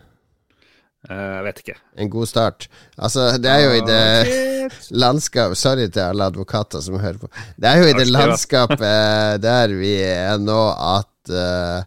Jeg 1.08 1.44
vet 1.46 1.60
ikke. 1.62 1.76
En 2.02 2.10
god 2.10 2.26
start. 2.26 2.66
Altså, 2.98 3.30
det 3.40 3.48
er 3.48 3.60
jo 3.62 3.76
i 3.76 3.84
det 3.86 4.72
landskap 4.90 5.54
Sorry 5.56 5.86
til 5.88 6.02
alle 6.04 6.26
advokater 6.28 6.82
som 6.84 6.98
hører 7.00 7.20
på. 7.22 7.30
Det 7.56 7.70
er 7.70 7.80
jo 7.80 7.88
i 7.88 7.96
det 7.96 8.08
landskapet 8.10 9.40
der 9.44 9.72
vi 9.78 9.94
er 10.04 10.40
nå 10.42 10.58
at 10.74 11.32
uh, 11.32 11.86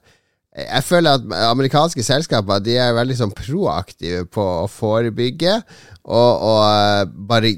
jeg 0.65 0.85
føler 0.87 1.17
at 1.17 1.33
amerikanske 1.49 2.03
selskaper 2.05 2.61
De 2.63 2.77
er 2.79 2.95
veldig 2.97 3.17
sånn 3.19 3.33
proaktive 3.35 4.25
på 4.31 4.45
å 4.63 4.69
forebygge, 4.71 5.57
og, 6.05 6.31
og 6.51 6.61
uh, 6.65 7.03
bare 7.29 7.53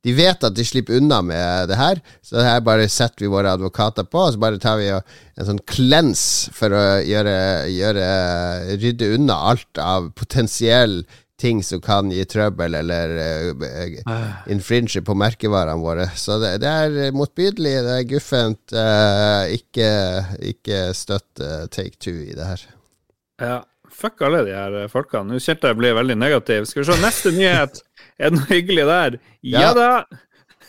de 0.00 0.14
vet 0.16 0.44
at 0.46 0.54
de 0.56 0.64
slipper 0.64 0.96
unna 0.96 1.20
med 1.24 1.68
det 1.68 1.76
her, 1.76 1.98
så 2.24 2.40
her 2.44 2.62
bare 2.64 2.88
setter 2.88 3.26
vi 3.26 3.32
våre 3.32 3.52
advokater 3.52 4.06
på, 4.08 4.22
og 4.24 4.32
så 4.32 4.40
bare 4.40 4.60
tar 4.62 4.78
vi 4.80 4.88
en 4.94 5.48
sånn 5.48 5.60
cleanse 5.68 6.52
for 6.56 6.72
å 6.72 6.84
gjøre, 7.04 7.34
gjøre 7.68 8.06
rydde 8.80 9.10
unna 9.18 9.36
alt 9.52 9.80
av 9.82 10.08
potensiell 10.16 11.02
ting 11.40 11.62
som 11.64 11.80
kan 11.84 12.10
gi 12.12 12.24
trøbbel 12.28 12.76
eller 12.80 13.14
uh, 13.16 14.28
infringe 14.52 15.02
på 15.06 15.16
merkevarene 15.18 15.80
våre. 15.80 16.06
Så 16.16 16.38
det, 16.42 16.58
det 16.64 16.70
er 16.70 17.16
motbydelig, 17.16 17.74
det 17.86 17.96
er 17.96 18.08
guffent. 18.12 18.62
Uh, 18.76 19.48
ikke, 19.56 19.90
ikke 20.52 20.82
støtt 20.96 21.42
uh, 21.42 21.66
take 21.72 21.96
two 21.98 22.18
i 22.28 22.36
det 22.36 22.48
her. 22.52 22.64
Ja, 23.40 23.58
fuck 23.90 24.20
alle 24.26 24.44
de 24.48 24.56
her 24.56 24.80
folkene. 24.92 25.32
Nå 25.32 25.42
kjente 25.42 25.72
jeg 25.72 25.80
ble 25.80 25.94
veldig 25.96 26.18
negativ. 26.20 26.68
Skal 26.68 26.84
vi 26.84 26.90
se, 26.92 26.98
neste 27.02 27.34
nyhet. 27.36 27.80
Er 28.20 28.32
det 28.32 28.40
noe 28.40 28.50
hyggelig 28.52 28.88
der? 28.90 29.22
Ja, 29.40 29.70
ja 29.70 29.70
da! 29.76 29.92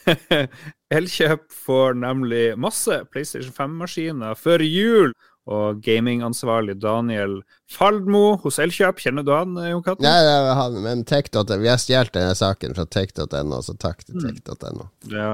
Elkjøp 0.97 1.43
får 1.53 1.99
nemlig 2.01 2.45
masse 2.59 3.03
PlayStation 3.11 3.53
5-maskiner 3.55 4.39
før 4.39 4.63
jul. 4.65 5.13
Og 5.49 5.79
gamingansvarlig 5.81 6.75
Daniel 6.77 7.39
Faldmo 7.71 8.35
hos 8.43 8.59
Elkjøp, 8.61 8.99
kjenner 9.01 9.25
du 9.25 9.31
han, 9.33 9.55
Jon 9.57 9.81
Katten? 9.81 10.05
Nei, 10.05 10.27
er 10.29 10.51
han, 10.53 10.75
men 10.83 11.01
Vi 11.01 11.69
har 11.71 11.79
stjålet 11.81 12.13
denne 12.13 12.35
saken 12.37 12.75
fra 12.77 12.85
tech.no, 12.85 13.61
så 13.65 13.73
takk 13.73 14.03
til 14.05 14.19
mm. 14.21 14.37
tech.no. 14.45 14.85
Ja. 15.09 15.31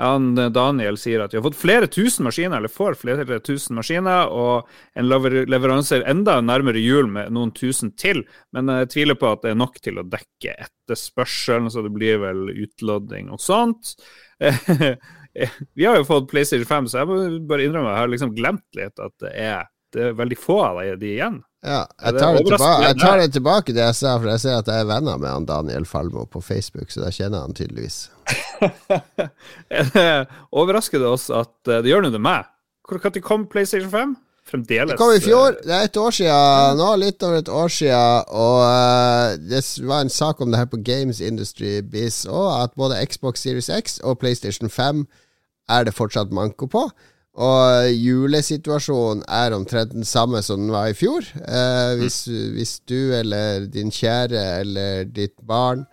Han, 0.00 0.32
Daniel 0.54 0.96
sier 0.96 1.20
at 1.20 1.34
de 1.34 1.40
har 1.40 1.44
fått 1.44 1.60
flere 1.60 1.90
tusen 1.92 2.24
maskiner, 2.24 2.56
eller 2.56 2.72
får 2.72 2.96
flere 3.02 3.40
tusen 3.44 3.76
maskiner, 3.76 4.32
og 4.32 4.70
en 4.96 5.10
leveranse 5.10 6.00
enda 6.08 6.38
nærmere 6.40 6.80
jul 6.80 7.10
med 7.12 7.28
noen 7.36 7.52
tusen 7.52 7.92
til. 8.00 8.24
Men 8.56 8.72
jeg 8.80 8.92
tviler 8.96 9.20
på 9.20 9.34
at 9.34 9.44
det 9.44 9.52
er 9.52 9.60
nok 9.60 9.76
til 9.84 10.00
å 10.00 10.08
dekke 10.08 10.56
etterspørselen, 10.56 11.68
så 11.68 11.84
det 11.84 11.92
blir 11.92 12.22
vel 12.24 12.48
utlodding 12.54 13.28
og 13.28 13.44
sånt. 13.44 13.92
Vi 15.78 15.86
har 15.86 15.98
jo 16.00 16.06
fått 16.08 16.30
PlayStation 16.30 16.68
5, 16.68 16.88
så 16.90 17.02
jeg 17.02 17.10
må 17.10 17.20
bare 17.50 17.66
innrømme 17.66 17.92
jeg 17.92 18.02
har 18.02 18.10
liksom 18.10 18.34
glemt 18.36 18.66
litt 18.78 19.02
at 19.02 19.14
det 19.22 19.32
er, 19.36 19.70
det 19.94 20.08
er 20.08 20.18
veldig 20.18 20.38
få 20.40 20.58
av 20.66 20.82
de 21.00 21.14
igjen. 21.14 21.40
Ja, 21.60 21.82
jeg 22.00 22.16
tar, 22.16 22.38
det 22.38 22.46
tilbake, 22.48 22.84
jeg 22.86 22.96
tar, 23.02 23.18
det 23.20 23.32
tilbake, 23.34 23.72
det 23.76 23.82
jeg 23.82 23.96
sa, 23.98 24.14
for 24.16 24.30
jeg 24.32 24.40
ser 24.40 24.54
at 24.62 24.68
jeg 24.72 24.80
er 24.80 24.88
venner 24.88 25.18
med 25.20 25.28
han 25.28 25.48
Daniel 25.48 25.84
Falmo 25.84 26.24
på 26.24 26.40
Facebook, 26.40 26.88
så 26.88 27.02
da 27.04 27.10
kjenner 27.12 27.44
han 27.44 27.56
tydeligvis. 27.56 28.06
Overrasker 30.62 31.02
det 31.02 31.10
oss 31.10 31.28
at 31.28 31.68
eh, 31.68 31.82
det 31.84 31.92
gjør 31.92 32.06
noe 32.06 32.16
med 32.16 32.24
meg? 32.24 32.48
Når 32.90 33.20
kom 33.22 33.44
PlayStation 33.50 33.92
5? 33.92 34.16
Fremdeles. 34.50 34.90
Det 34.90 34.98
kom 34.98 35.12
i 35.14 35.22
fjor. 35.22 35.54
Det 35.62 35.74
er 35.76 35.86
et 35.86 36.00
år 36.00 36.14
siden 36.16 36.80
nå, 36.80 36.88
litt 36.98 37.22
over 37.22 37.38
et 37.38 37.52
år 37.60 37.70
siden. 37.70 38.32
Og 38.34 38.58
uh, 38.66 39.36
det 39.50 39.62
var 39.86 40.02
en 40.02 40.12
sak 40.12 40.42
om 40.42 40.50
det 40.50 40.58
her 40.58 40.70
på 40.70 40.82
Games 40.84 41.22
Industry 41.22 41.78
Biz 41.86 42.24
òg, 42.26 42.50
at 42.64 42.76
både 42.78 42.98
Xbox 43.06 43.44
Series 43.46 43.70
X 43.70 44.00
og 44.02 44.18
PlayStation 44.18 44.70
5 44.70 45.06
er 45.70 45.86
det 45.86 45.94
fortsatt 45.94 46.34
manko 46.34 46.66
på. 46.70 46.88
Og 47.40 47.86
julesituasjonen 47.94 49.22
er 49.30 49.54
omtrent 49.54 49.94
den 49.94 50.04
samme 50.04 50.42
som 50.42 50.64
den 50.64 50.74
var 50.74 50.90
i 50.90 50.96
fjor. 50.98 51.24
Eh, 51.38 51.94
hvis, 52.00 52.24
hvis, 52.26 52.80
du 52.90 53.14
eller 53.14 53.68
din 53.70 53.92
kjære 53.94 54.42
eller 54.60 55.04
ditt 55.04 55.38
barn 55.46 55.86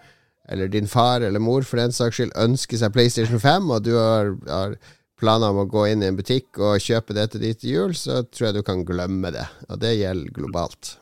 eller 0.49 0.67
din 0.67 0.87
far 0.87 1.21
eller 1.21 1.39
mor 1.39 1.61
for 1.61 1.77
den 1.77 1.91
saks 1.91 2.17
skyld 2.17 2.33
ønsker 2.39 2.79
seg 2.79 2.93
PlayStation 2.95 3.39
5, 3.39 3.69
og 3.69 3.85
du 3.85 3.93
har, 3.95 4.33
har 4.49 4.77
planer 5.19 5.53
om 5.53 5.63
å 5.63 5.67
gå 5.69 5.87
inn 5.91 6.05
i 6.05 6.09
en 6.11 6.19
butikk 6.19 6.59
og 6.61 6.83
kjøpe 6.83 7.15
det 7.17 7.29
til 7.33 7.43
ditt 7.43 7.65
jul, 7.65 7.95
så 7.97 8.21
tror 8.29 8.49
jeg 8.49 8.59
du 8.59 8.63
kan 8.67 8.85
glemme 8.87 9.33
det. 9.33 9.47
Og 9.69 9.81
det 9.81 9.97
gjelder 9.97 10.33
globalt. 10.35 10.97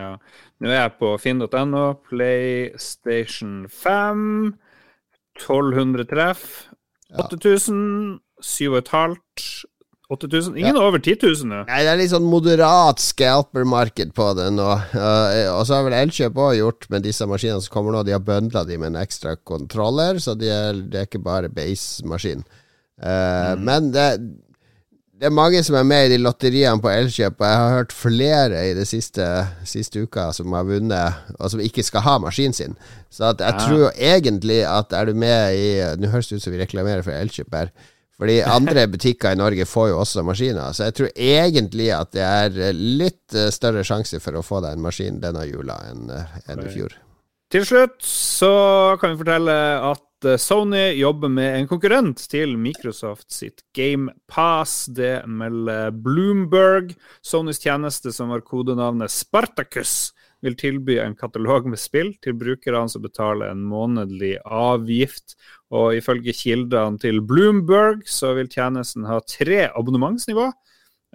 Ja. 0.00 0.16
Nå 0.60 0.72
er 0.72 0.82
jeg 0.82 0.96
på 1.00 1.12
finn.no. 1.20 1.84
PlayStation 2.08 3.64
5. 3.72 4.26
1200 5.36 6.08
treff. 6.10 6.44
8000, 7.16 8.18
7500 8.42 9.72
8000? 10.08 10.56
Ingen 10.56 10.76
ja. 10.76 10.82
over 10.82 10.98
10 10.98 11.16
000? 11.22 11.64
Nei, 11.66 11.80
det 11.82 11.90
er 11.90 11.98
litt 11.98 12.12
sånn 12.12 12.28
moderat 12.30 13.00
scalper-marked 13.02 14.12
på 14.14 14.28
det 14.38 14.52
nå. 14.54 14.68
Uh, 14.94 15.48
og 15.56 15.64
så 15.66 15.78
har 15.78 15.86
vel 15.88 15.96
Elkjøp 15.98 16.38
òg 16.38 16.52
gjort 16.60 16.86
med 16.94 17.06
disse 17.06 17.26
maskinene 17.26 17.64
som 17.64 17.74
kommer 17.74 17.96
nå, 17.96 18.04
de 18.06 18.14
har 18.14 18.22
bøndla 18.22 18.62
de 18.68 18.78
med 18.78 18.92
en 18.92 19.00
ekstra 19.02 19.34
kontroller, 19.42 20.20
så 20.22 20.36
det 20.38 20.52
er, 20.52 20.78
det 20.78 21.00
er 21.00 21.10
ikke 21.10 21.24
bare 21.26 21.50
base-maskin. 21.50 22.46
Uh, 23.02 23.54
mm. 23.56 23.64
Men 23.68 23.90
det, 23.92 24.06
det, 25.16 25.28
er 25.28 25.34
mange 25.34 25.62
som 25.64 25.76
er 25.76 25.88
med 25.88 26.06
i 26.06 26.14
de 26.14 26.20
lotteriene 26.22 26.80
på 26.80 26.92
Elkjøp, 26.92 27.40
og 27.40 27.46
jeg 27.46 27.62
har 27.62 27.74
hørt 27.74 27.96
flere 27.96 28.62
i 28.70 28.76
det 28.76 28.86
siste, 28.88 29.26
siste 29.68 30.04
uka 30.06 30.30
som 30.36 30.54
har 30.56 30.68
vunnet, 30.68 31.26
og 31.36 31.52
som 31.52 31.60
ikke 31.64 31.84
skal 31.84 32.06
ha 32.06 32.16
maskinen 32.24 32.56
sin. 32.56 32.78
Så 33.12 33.32
jeg 33.32 33.42
ja. 33.44 33.58
tror 33.60 33.92
egentlig 33.96 34.62
at 34.68 34.96
er 34.96 35.10
du 35.10 35.18
med 35.18 35.58
i 35.58 35.68
Nå 36.00 36.12
høres 36.12 36.30
det 36.30 36.40
ut 36.40 36.46
som 36.46 36.56
vi 36.56 36.62
reklamerer 36.62 37.04
for 37.04 37.16
Elkjøp 37.16 37.54
her. 37.56 37.74
Fordi 38.16 38.40
andre 38.40 38.86
butikker 38.92 39.34
i 39.34 39.38
Norge 39.38 39.66
får 39.68 39.90
jo 39.90 39.98
også 40.00 40.24
maskiner. 40.24 40.72
Så 40.72 40.88
jeg 40.88 40.94
tror 40.96 41.10
egentlig 41.16 41.90
at 41.92 42.12
det 42.16 42.24
er 42.24 42.72
litt 42.72 43.36
eh, 43.36 43.52
større 43.52 43.84
sjanse 43.84 44.20
for 44.24 44.38
å 44.38 44.44
få 44.44 44.62
deg 44.64 44.76
en 44.76 44.86
maskin 44.86 45.20
denne 45.20 45.44
jula 45.48 45.78
enn, 45.90 46.08
eh, 46.12 46.38
enn 46.48 46.64
i 46.64 46.72
fjor. 46.72 46.96
Til 47.52 47.66
slutt 47.68 48.00
så 48.02 48.96
kan 49.00 49.12
vi 49.12 49.20
fortelle 49.20 49.54
at 49.92 50.02
eh, 50.26 50.36
Sony 50.36 50.92
jobber 50.98 51.30
med 51.32 51.54
en 51.60 51.68
konkurrent 51.70 52.20
til 52.30 52.56
Microsoft 52.60 53.30
sitt 53.32 53.62
Game 53.76 54.12
Pass. 54.28 54.86
Det 54.92 55.22
melder 55.26 55.94
Bloomberg. 55.94 56.92
Sonys 57.24 57.62
tjeneste 57.62 58.12
som 58.12 58.34
har 58.34 58.44
kodenavnet 58.46 59.12
Spartacus 59.14 60.12
vil 60.44 60.56
tilby 60.58 60.98
en 61.00 61.16
katalog 61.16 61.66
med 61.70 61.80
spill 61.80 62.12
til 62.22 62.36
brukerne 62.38 62.90
som 62.92 63.04
betaler 63.04 63.50
en 63.50 63.64
månedlig 63.66 64.36
avgift. 64.44 65.36
Og 65.74 65.96
ifølge 65.98 66.36
kildene 66.36 67.00
til 67.02 67.22
Bloomberg 67.24 68.04
så 68.10 68.34
vil 68.36 68.50
tjenesten 68.52 69.08
ha 69.08 69.20
tre 69.24 69.66
abonnementsnivå. 69.70 70.50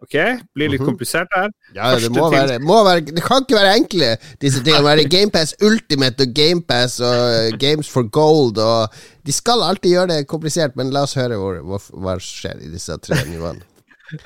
Ok, 0.02 0.16
blir 0.56 0.72
litt 0.72 0.82
mhm. 0.82 0.88
komplisert 0.88 1.34
her. 1.36 1.52
Ja, 1.76 1.92
det 2.00 2.10
må 2.16 2.30
være, 2.34 2.58
må 2.64 2.80
være, 2.88 3.04
Det 3.12 3.22
kan 3.22 3.44
ikke 3.44 3.60
være 3.60 3.74
enkle, 3.78 4.12
disse 4.42 4.64
tingene. 4.64 4.86
Være 4.88 5.06
GamePass 5.06 5.56
Ultimate 5.62 6.26
og 6.26 6.36
GamePass 6.36 7.00
og 7.06 7.60
Games 7.62 7.90
for 7.90 8.10
Gold 8.10 8.58
og 8.58 9.02
De 9.26 9.36
skal 9.36 9.62
alltid 9.62 9.92
gjøre 9.94 10.14
det 10.16 10.28
komplisert, 10.28 10.74
men 10.76 10.90
la 10.90 11.04
oss 11.06 11.14
høre 11.20 11.38
hva 11.38 11.78
som 11.82 12.24
skjer 12.26 12.64
i 12.66 12.72
disse 12.74 12.98
tre 13.04 13.20
nivåene. 13.30 13.66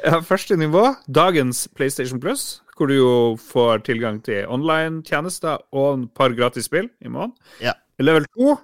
Ja, 0.01 0.17
første 0.17 0.55
nivå, 0.57 0.95
dagens 1.13 1.67
PlayStation 1.77 2.17
Plus 2.17 2.63
hvor 2.75 2.89
du 2.89 2.95
jo 2.95 3.11
får 3.39 3.85
tilgang 3.87 4.19
til 4.23 4.47
online-tjenester 4.51 5.61
og 5.71 5.99
et 5.99 6.09
par 6.15 6.35
gratis 6.35 6.67
spill 6.67 6.89
i 7.01 7.07
måneden. 7.07 7.35
Ja. 7.61 7.71
Level 7.99 8.25
2 8.35 8.55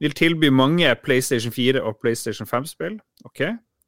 vil 0.00 0.14
tilby 0.16 0.48
mange 0.48 0.94
PlayStation 1.04 1.52
4 1.52 1.82
og 1.82 1.98
PlayStation 2.00 2.48
5-spill. 2.48 2.98
Ok. 3.24 3.40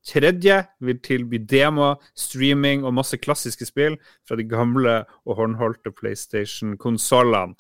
Tredje 0.07 0.63
vil 0.81 1.01
tilby 1.05 1.43
demo, 1.45 1.95
streaming 2.17 2.87
og 2.89 2.97
masse 2.97 3.19
klassiske 3.21 3.69
spill 3.69 3.99
fra 4.27 4.39
de 4.41 4.47
gamle 4.49 5.03
og 5.29 5.37
håndholdte 5.43 5.93
PlayStation-konsollene. 5.93 7.59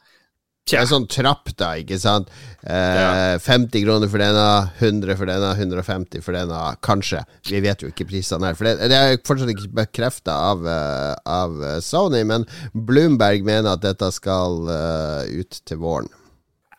Det 0.70 0.76
er 0.76 0.84
en 0.84 0.90
sånn 0.90 1.06
trapp, 1.10 1.50
da, 1.58 1.72
ikke 1.80 1.96
sant? 1.98 2.28
Eh, 2.62 2.98
ja. 3.00 3.38
50 3.42 3.82
kroner 3.82 4.10
for 4.12 4.22
denne, 4.22 4.44
100 4.78 5.16
for 5.18 5.30
denne, 5.30 5.50
150 5.56 6.22
for 6.22 6.36
denne, 6.36 6.60
kanskje. 6.84 7.24
Vi 7.48 7.62
vet 7.64 7.82
jo 7.82 7.90
ikke 7.90 8.06
prisene 8.10 8.50
her. 8.50 8.58
For 8.58 8.68
det, 8.68 8.90
det 8.92 9.00
er 9.00 9.18
fortsatt 9.26 9.50
ikke 9.50 9.72
bekrefta 9.80 10.36
av, 10.52 10.62
uh, 10.68 11.16
av, 11.26 11.58
Sony, 11.82 12.22
men 12.28 12.46
Bloomberg 12.74 13.42
mener 13.46 13.72
at 13.72 13.82
dette 13.82 14.12
skal 14.14 14.62
uh, 14.70 15.26
ut 15.26 15.62
til 15.66 15.82
våren. 15.82 16.12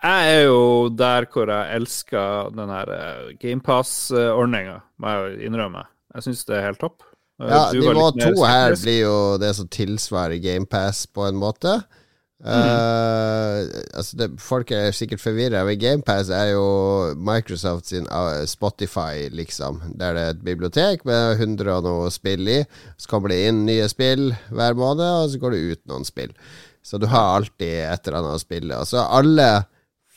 Jeg 0.02 0.34
er 0.34 0.44
jo 0.50 0.90
der 0.98 1.28
hvor 1.30 1.50
jeg 1.52 1.78
elsker 1.78 2.50
den 2.58 2.74
her 2.74 2.90
uh, 2.90 3.32
GamePass-ordninga, 3.42 4.80
må 4.98 5.14
jeg 5.14 5.22
jo 5.22 5.50
innrømme. 5.50 5.86
Jeg 6.16 6.26
syns 6.26 6.46
det 6.48 6.58
er 6.58 6.68
helt 6.72 6.82
topp. 6.82 7.06
Ja, 7.42 7.72
nivå 7.74 8.12
to 8.18 8.46
her 8.46 8.76
blir 8.78 9.00
jo 9.02 9.18
det 9.42 9.56
som 9.58 9.70
tilsvarer 9.72 10.42
GamePass 10.42 11.08
på 11.10 11.26
en 11.26 11.38
måte. 11.42 11.80
Uh, 12.42 13.70
altså 13.94 14.18
det, 14.18 14.28
folk 14.42 14.72
er 14.74 14.90
sikkert 14.98 15.22
forvirra. 15.22 15.62
GamePass 15.78 16.32
er 16.34 16.56
jo 16.56 16.66
Microsoft 17.18 17.94
sin 17.94 18.10
Spotify, 18.50 19.30
liksom. 19.30 19.82
Der 20.00 20.18
det 20.18 20.24
er 20.24 20.34
et 20.36 20.44
bibliotek 20.46 21.06
med 21.06 21.38
100 21.38 21.76
og 21.78 21.86
noe 21.86 22.10
spill 22.14 22.50
i. 22.50 22.64
Så 22.98 23.10
kommer 23.10 23.34
det 23.34 23.44
inn 23.50 23.66
nye 23.70 23.86
spill 23.90 24.32
hver 24.50 24.78
måned, 24.78 25.06
og 25.06 25.30
så 25.30 25.42
går 25.42 25.54
det 25.54 25.62
ut 25.62 25.84
noen 25.94 26.10
spill. 26.10 26.34
Så 26.82 26.98
du 26.98 27.06
har 27.06 27.38
alltid 27.38 27.86
et 27.86 28.08
eller 28.08 28.24
annet 28.24 28.40
å 28.40 28.42
spille. 28.42 28.82
Og 28.82 28.90
så 28.90 29.06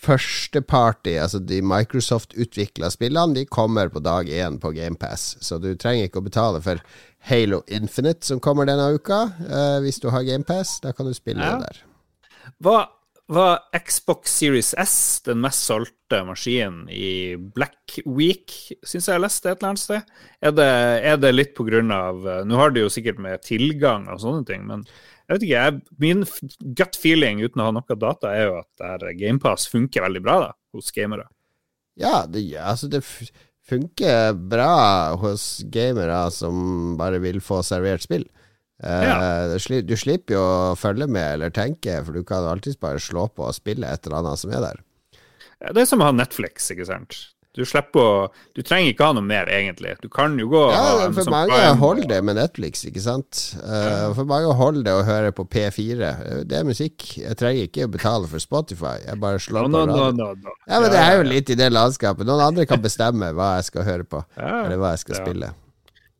alle 0.04 0.18
førsteparty, 0.18 1.16
altså 1.18 1.38
de 1.40 1.62
Microsoft-utvikla 1.62 2.90
spillene, 2.90 3.34
de 3.34 3.46
kommer 3.46 3.88
på 3.88 4.00
dag 4.00 4.28
én 4.28 4.58
på 4.60 4.72
GamePass. 4.72 5.36
Så 5.40 5.58
du 5.58 5.74
trenger 5.76 6.08
ikke 6.08 6.20
å 6.20 6.28
betale 6.28 6.60
for 6.60 6.78
Halo 7.28 7.62
Infinite, 7.68 8.24
som 8.26 8.40
kommer 8.40 8.66
denne 8.66 8.94
uka, 8.94 9.30
uh, 9.48 9.80
hvis 9.80 10.00
du 10.00 10.10
har 10.10 10.24
GamePass. 10.24 10.80
Da 10.82 10.92
kan 10.92 11.06
du 11.06 11.14
spille 11.14 11.42
ja. 11.44 11.58
der. 11.58 11.80
Hva, 12.60 12.84
var 13.26 13.62
Xbox 13.86 14.34
Series 14.36 14.74
S 14.78 15.22
den 15.24 15.40
mest 15.40 15.64
solgte 15.64 16.20
maskinen 16.28 16.88
i 16.92 17.36
Black 17.36 17.96
Week, 18.04 18.52
syns 18.84 19.08
jeg 19.08 19.16
jeg 19.16 19.24
leste 19.24 19.48
et 19.48 19.56
eller 19.56 19.70
annet 19.72 19.82
sted. 19.82 20.12
Er 20.44 20.52
det, 20.52 20.68
er 21.12 21.16
det 21.22 21.32
litt 21.32 21.54
på 21.56 21.64
grunn 21.66 21.92
av 21.94 22.20
Nå 22.44 22.60
har 22.60 22.74
det 22.74 22.84
jo 22.84 22.92
sikkert 22.92 23.22
med 23.24 23.44
tilgang 23.46 24.06
og 24.12 24.20
sånne 24.20 24.44
ting, 24.48 24.66
men 24.68 24.84
jeg 25.24 25.38
vet 25.38 25.46
ikke, 25.46 25.62
jeg, 25.62 25.80
min 26.04 26.26
gut 26.76 26.98
feeling 27.00 27.40
uten 27.40 27.62
å 27.62 27.70
ha 27.70 27.72
noe 27.72 27.96
data, 27.96 28.34
er 28.34 28.50
jo 28.50 28.58
at 28.60 29.08
GamePass 29.16 29.70
funker 29.72 30.04
veldig 30.04 30.20
bra 30.24 30.36
da, 30.42 30.52
hos 30.76 30.92
gamere. 30.92 31.24
Ja, 31.96 32.26
det, 32.28 32.44
altså 32.60 32.90
det 32.92 33.00
funker 33.64 34.34
bra 34.36 35.14
hos 35.22 35.62
gamere 35.72 36.26
som 36.34 36.98
bare 37.00 37.22
vil 37.24 37.40
få 37.44 37.62
servert 37.64 38.04
spill. 38.04 38.26
Ja. 38.84 39.18
Uh, 39.56 39.80
du 39.84 39.96
slipper 39.96 40.36
jo 40.36 40.42
å 40.44 40.74
følge 40.78 41.08
med 41.08 41.38
eller 41.38 41.54
tenke, 41.54 42.00
for 42.04 42.16
du 42.16 42.24
kan 42.28 42.46
alltids 42.48 42.80
bare 42.80 43.00
slå 43.02 43.28
på 43.32 43.48
og 43.48 43.56
spille 43.56 43.88
et 43.88 44.06
eller 44.06 44.20
annet 44.20 44.42
som 44.42 44.52
er 44.52 44.66
der. 44.68 44.82
Det 45.72 45.84
er 45.84 45.88
som 45.88 46.02
å 46.04 46.10
ha 46.10 46.16
Netflix, 46.16 46.68
ikke 46.74 46.86
sant. 46.88 47.16
Du 47.54 47.62
slipper 47.62 48.02
å 48.02 48.14
Du 48.56 48.62
trenger 48.66 48.90
ikke 48.90 49.06
ha 49.06 49.14
noe 49.14 49.26
mer, 49.26 49.48
egentlig. 49.52 49.94
Du 50.02 50.08
kan 50.12 50.34
jo 50.38 50.48
gå 50.50 50.62
Ja, 50.74 51.06
for 51.14 51.30
mange 51.30 51.58
holder 51.78 52.08
det 52.10 52.20
med 52.26 52.38
Netflix, 52.38 52.82
ikke 52.88 53.02
sant. 53.02 53.42
Ja. 53.62 54.10
for 54.16 54.26
mange 54.28 54.50
holder 54.58 54.86
det 54.88 54.94
å 54.98 55.04
høre 55.06 55.34
på 55.36 55.46
P4. 55.46 56.10
Det 56.50 56.58
er 56.58 56.66
musikk. 56.66 57.06
Jeg 57.20 57.38
trenger 57.38 57.68
ikke 57.68 57.86
å 57.86 57.92
betale 57.94 58.30
for 58.30 58.42
Spotify. 58.42 58.96
Jeg 59.04 59.20
bare 59.22 59.42
slår 59.42 59.68
no, 59.70 59.84
på 59.84 59.92
no, 59.92 60.08
no, 60.10 60.30
no, 60.34 60.56
Ja, 60.66 60.80
men 60.80 60.90
det 60.90 61.02
er 61.02 61.20
jo 61.20 61.28
litt 61.28 61.52
i 61.54 61.58
det 61.58 61.70
landskapet. 61.70 62.26
Noen 62.26 62.42
andre 62.48 62.66
kan 62.70 62.82
bestemme 62.82 63.30
hva 63.36 63.54
jeg 63.60 63.70
skal 63.70 63.86
høre 63.86 64.08
på, 64.08 64.24
ja, 64.34 64.64
eller 64.64 64.82
hva 64.82 64.96
jeg 64.96 65.04
skal 65.06 65.22
spille. 65.22 65.52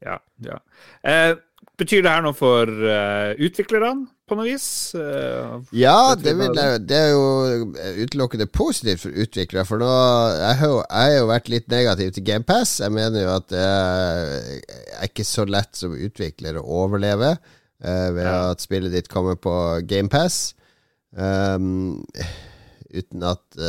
Ja, 0.05 0.21
ja. 0.45 0.61
Uh, 1.03 1.35
betyr 1.81 2.05
det 2.05 2.13
her 2.13 2.25
noe 2.25 2.37
for 2.37 2.71
uh, 2.71 3.33
utviklerne? 3.39 4.09
på 4.25 4.37
noe 4.39 4.47
vis? 4.49 4.67
Uh, 4.97 5.61
ja, 5.77 6.15
det, 6.17 6.33
vil, 6.39 6.55
det, 6.89 6.97
er 6.97 7.11
jo 7.13 8.05
utelukkende 8.07 8.47
positivt 8.49 9.05
for 9.05 9.21
utviklere. 9.25 9.67
For 9.69 9.83
nå 9.83 9.91
jeg 9.91 10.61
har, 10.63 10.77
jeg 10.81 11.11
har 11.11 11.19
jo 11.19 11.29
vært 11.29 11.51
litt 11.53 11.69
negativ 11.73 12.15
til 12.17 12.27
GamePass. 12.29 12.79
Jeg 12.85 12.95
mener 12.95 13.27
jo 13.27 13.35
at 13.35 13.51
det 13.53 13.67
er 13.67 15.05
ikke 15.11 15.29
så 15.29 15.45
lett 15.49 15.77
som 15.77 15.97
utvikler 15.97 16.57
å 16.61 16.67
overleve 16.85 17.35
uh, 17.37 18.09
ved 18.17 18.25
ja. 18.25 18.37
at 18.55 18.65
spillet 18.65 18.95
ditt 18.97 19.13
kommer 19.13 19.37
på 19.37 19.55
GamePass. 19.89 20.55
Um, 21.15 22.03
uten 22.91 23.23
at 23.29 23.65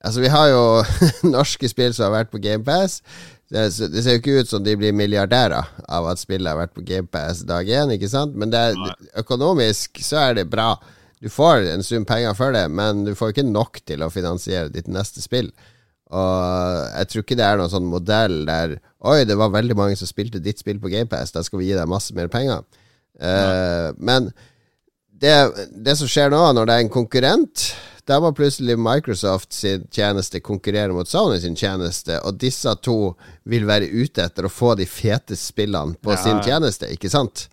Altså, 0.00 0.22
vi 0.22 0.30
har 0.32 0.46
jo 0.48 0.60
norske 1.34 1.68
spill 1.68 1.92
som 1.92 2.06
har 2.06 2.22
vært 2.22 2.30
på 2.32 2.40
GamePass. 2.40 3.02
Det, 3.50 3.64
det, 3.90 4.02
ser 4.04 4.14
jo 4.14 4.20
ikke 4.20 4.42
ut 4.44 4.50
som 4.52 4.62
de 4.62 4.76
blir 4.78 4.94
milliardærer 4.94 5.72
av 5.90 6.06
at 6.12 6.20
spillet 6.20 6.46
har 6.46 6.58
vært 6.60 6.74
på 6.76 6.84
GPS 6.86 7.42
dag 7.48 7.66
én, 7.66 7.90
ikke 7.96 8.10
sant? 8.10 8.36
Men 8.38 8.54
er, 8.54 8.76
økonomisk 9.18 9.98
så 10.06 10.20
er 10.28 10.36
det 10.38 10.50
bra. 10.52 10.76
Du 11.20 11.26
får 11.32 11.66
en 11.72 11.82
sum 11.84 12.06
penger 12.06 12.36
for 12.38 12.54
det, 12.54 12.68
men 12.70 13.02
du 13.08 13.10
får 13.18 13.34
ikke 13.34 13.48
nok 13.48 13.82
til 13.90 14.06
å 14.06 14.12
finansiere 14.12 14.70
ditt 14.70 14.86
neste 14.88 15.22
spill. 15.24 15.50
Og 16.10 16.94
jeg 16.94 17.10
tror 17.10 17.24
ikke 17.26 17.38
det 17.38 17.46
er 17.46 17.58
noen 17.58 17.70
sånn 17.70 17.90
modell 17.90 18.40
der 18.48 18.78
Oi, 19.06 19.22
det 19.26 19.36
var 19.38 19.52
veldig 19.54 19.76
mange 19.78 19.98
som 19.98 20.08
spilte 20.10 20.42
ditt 20.42 20.60
spill 20.60 20.80
på 20.82 20.90
GPS, 20.92 21.34
da 21.34 21.42
skal 21.46 21.62
vi 21.62 21.70
gi 21.70 21.76
deg 21.78 21.90
masse 21.90 22.14
mer 22.14 22.28
penger. 22.30 22.62
Uh, 23.16 23.90
men 23.96 24.28
det, 25.20 25.34
det 25.72 25.94
som 25.98 26.10
skjer 26.10 26.32
nå, 26.32 26.40
når 26.56 26.68
det 26.68 26.74
er 26.76 26.84
en 26.84 26.92
konkurrent 26.92 27.70
da 28.08 28.20
må 28.22 28.30
plutselig 28.36 28.76
Microsoft 28.80 29.52
sin 29.56 29.86
tjeneste 29.92 30.40
konkurrere 30.44 30.94
mot 30.94 31.08
Sony 31.08 31.40
sin 31.42 31.58
tjeneste, 31.58 32.20
og 32.24 32.38
disse 32.40 32.72
to 32.84 33.14
vil 33.50 33.66
være 33.68 33.90
ute 33.90 34.24
etter 34.24 34.46
å 34.46 34.52
få 34.52 34.74
de 34.78 34.86
fete 34.88 35.38
spillene 35.38 35.98
på 36.00 36.14
ja. 36.14 36.22
sin 36.22 36.40
tjeneste, 36.46 36.90
ikke 36.94 37.12
sant? 37.12 37.48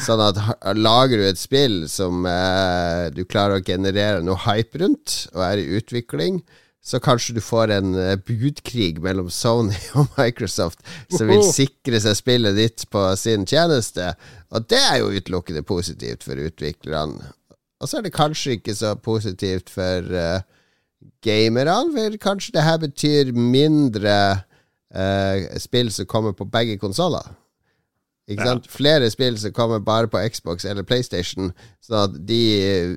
Sånn 0.00 0.22
at 0.22 0.38
lager 0.78 1.18
du 1.18 1.26
et 1.26 1.40
spill 1.40 1.82
som 1.90 2.24
eh, 2.28 3.10
du 3.12 3.24
klarer 3.28 3.58
å 3.58 3.66
generere 3.66 4.22
noe 4.24 4.38
hype 4.46 4.80
rundt, 4.80 5.24
og 5.34 5.44
er 5.44 5.60
i 5.60 5.70
utvikling, 5.80 6.40
så 6.82 7.00
kanskje 7.00 7.34
du 7.36 7.40
får 7.44 7.74
en 7.74 7.92
uh, 7.94 8.14
budkrig 8.16 9.02
mellom 9.04 9.28
Sony 9.30 9.76
og 10.00 10.08
Microsoft 10.16 10.80
som 11.12 11.28
vil 11.28 11.42
sikre 11.44 12.00
seg 12.00 12.16
spillet 12.16 12.56
ditt 12.56 12.86
på 12.92 13.02
sin 13.20 13.44
tjeneste. 13.48 14.14
Og 14.50 14.64
det 14.70 14.80
er 14.80 15.02
jo 15.02 15.12
utelukkende 15.12 15.62
positivt 15.66 16.24
for 16.24 16.40
utviklerne. 16.40 17.34
Og 17.80 17.88
så 17.88 17.98
er 17.98 18.06
det 18.06 18.14
kanskje 18.14 18.58
ikke 18.58 18.74
så 18.76 18.94
positivt 18.94 19.70
for 19.72 20.12
uh, 20.12 20.40
gamerne, 21.24 21.92
for 21.96 22.16
kanskje 22.20 22.54
det 22.58 22.64
her 22.66 22.78
betyr 22.78 23.32
mindre 23.32 24.16
uh, 24.94 25.58
spill 25.58 25.92
som 25.92 26.06
kommer 26.06 26.36
på 26.36 26.44
begge 26.44 26.78
konsoller. 26.78 27.32
Ikke 28.30 28.46
ja. 28.46 28.58
Flere 28.70 29.08
spill 29.10 29.34
som 29.42 29.52
kommer 29.54 29.80
bare 29.82 30.06
på 30.10 30.20
Xbox 30.30 30.64
eller 30.68 30.86
PlayStation. 30.86 31.50
Så 31.82 32.06
de, 32.14 32.96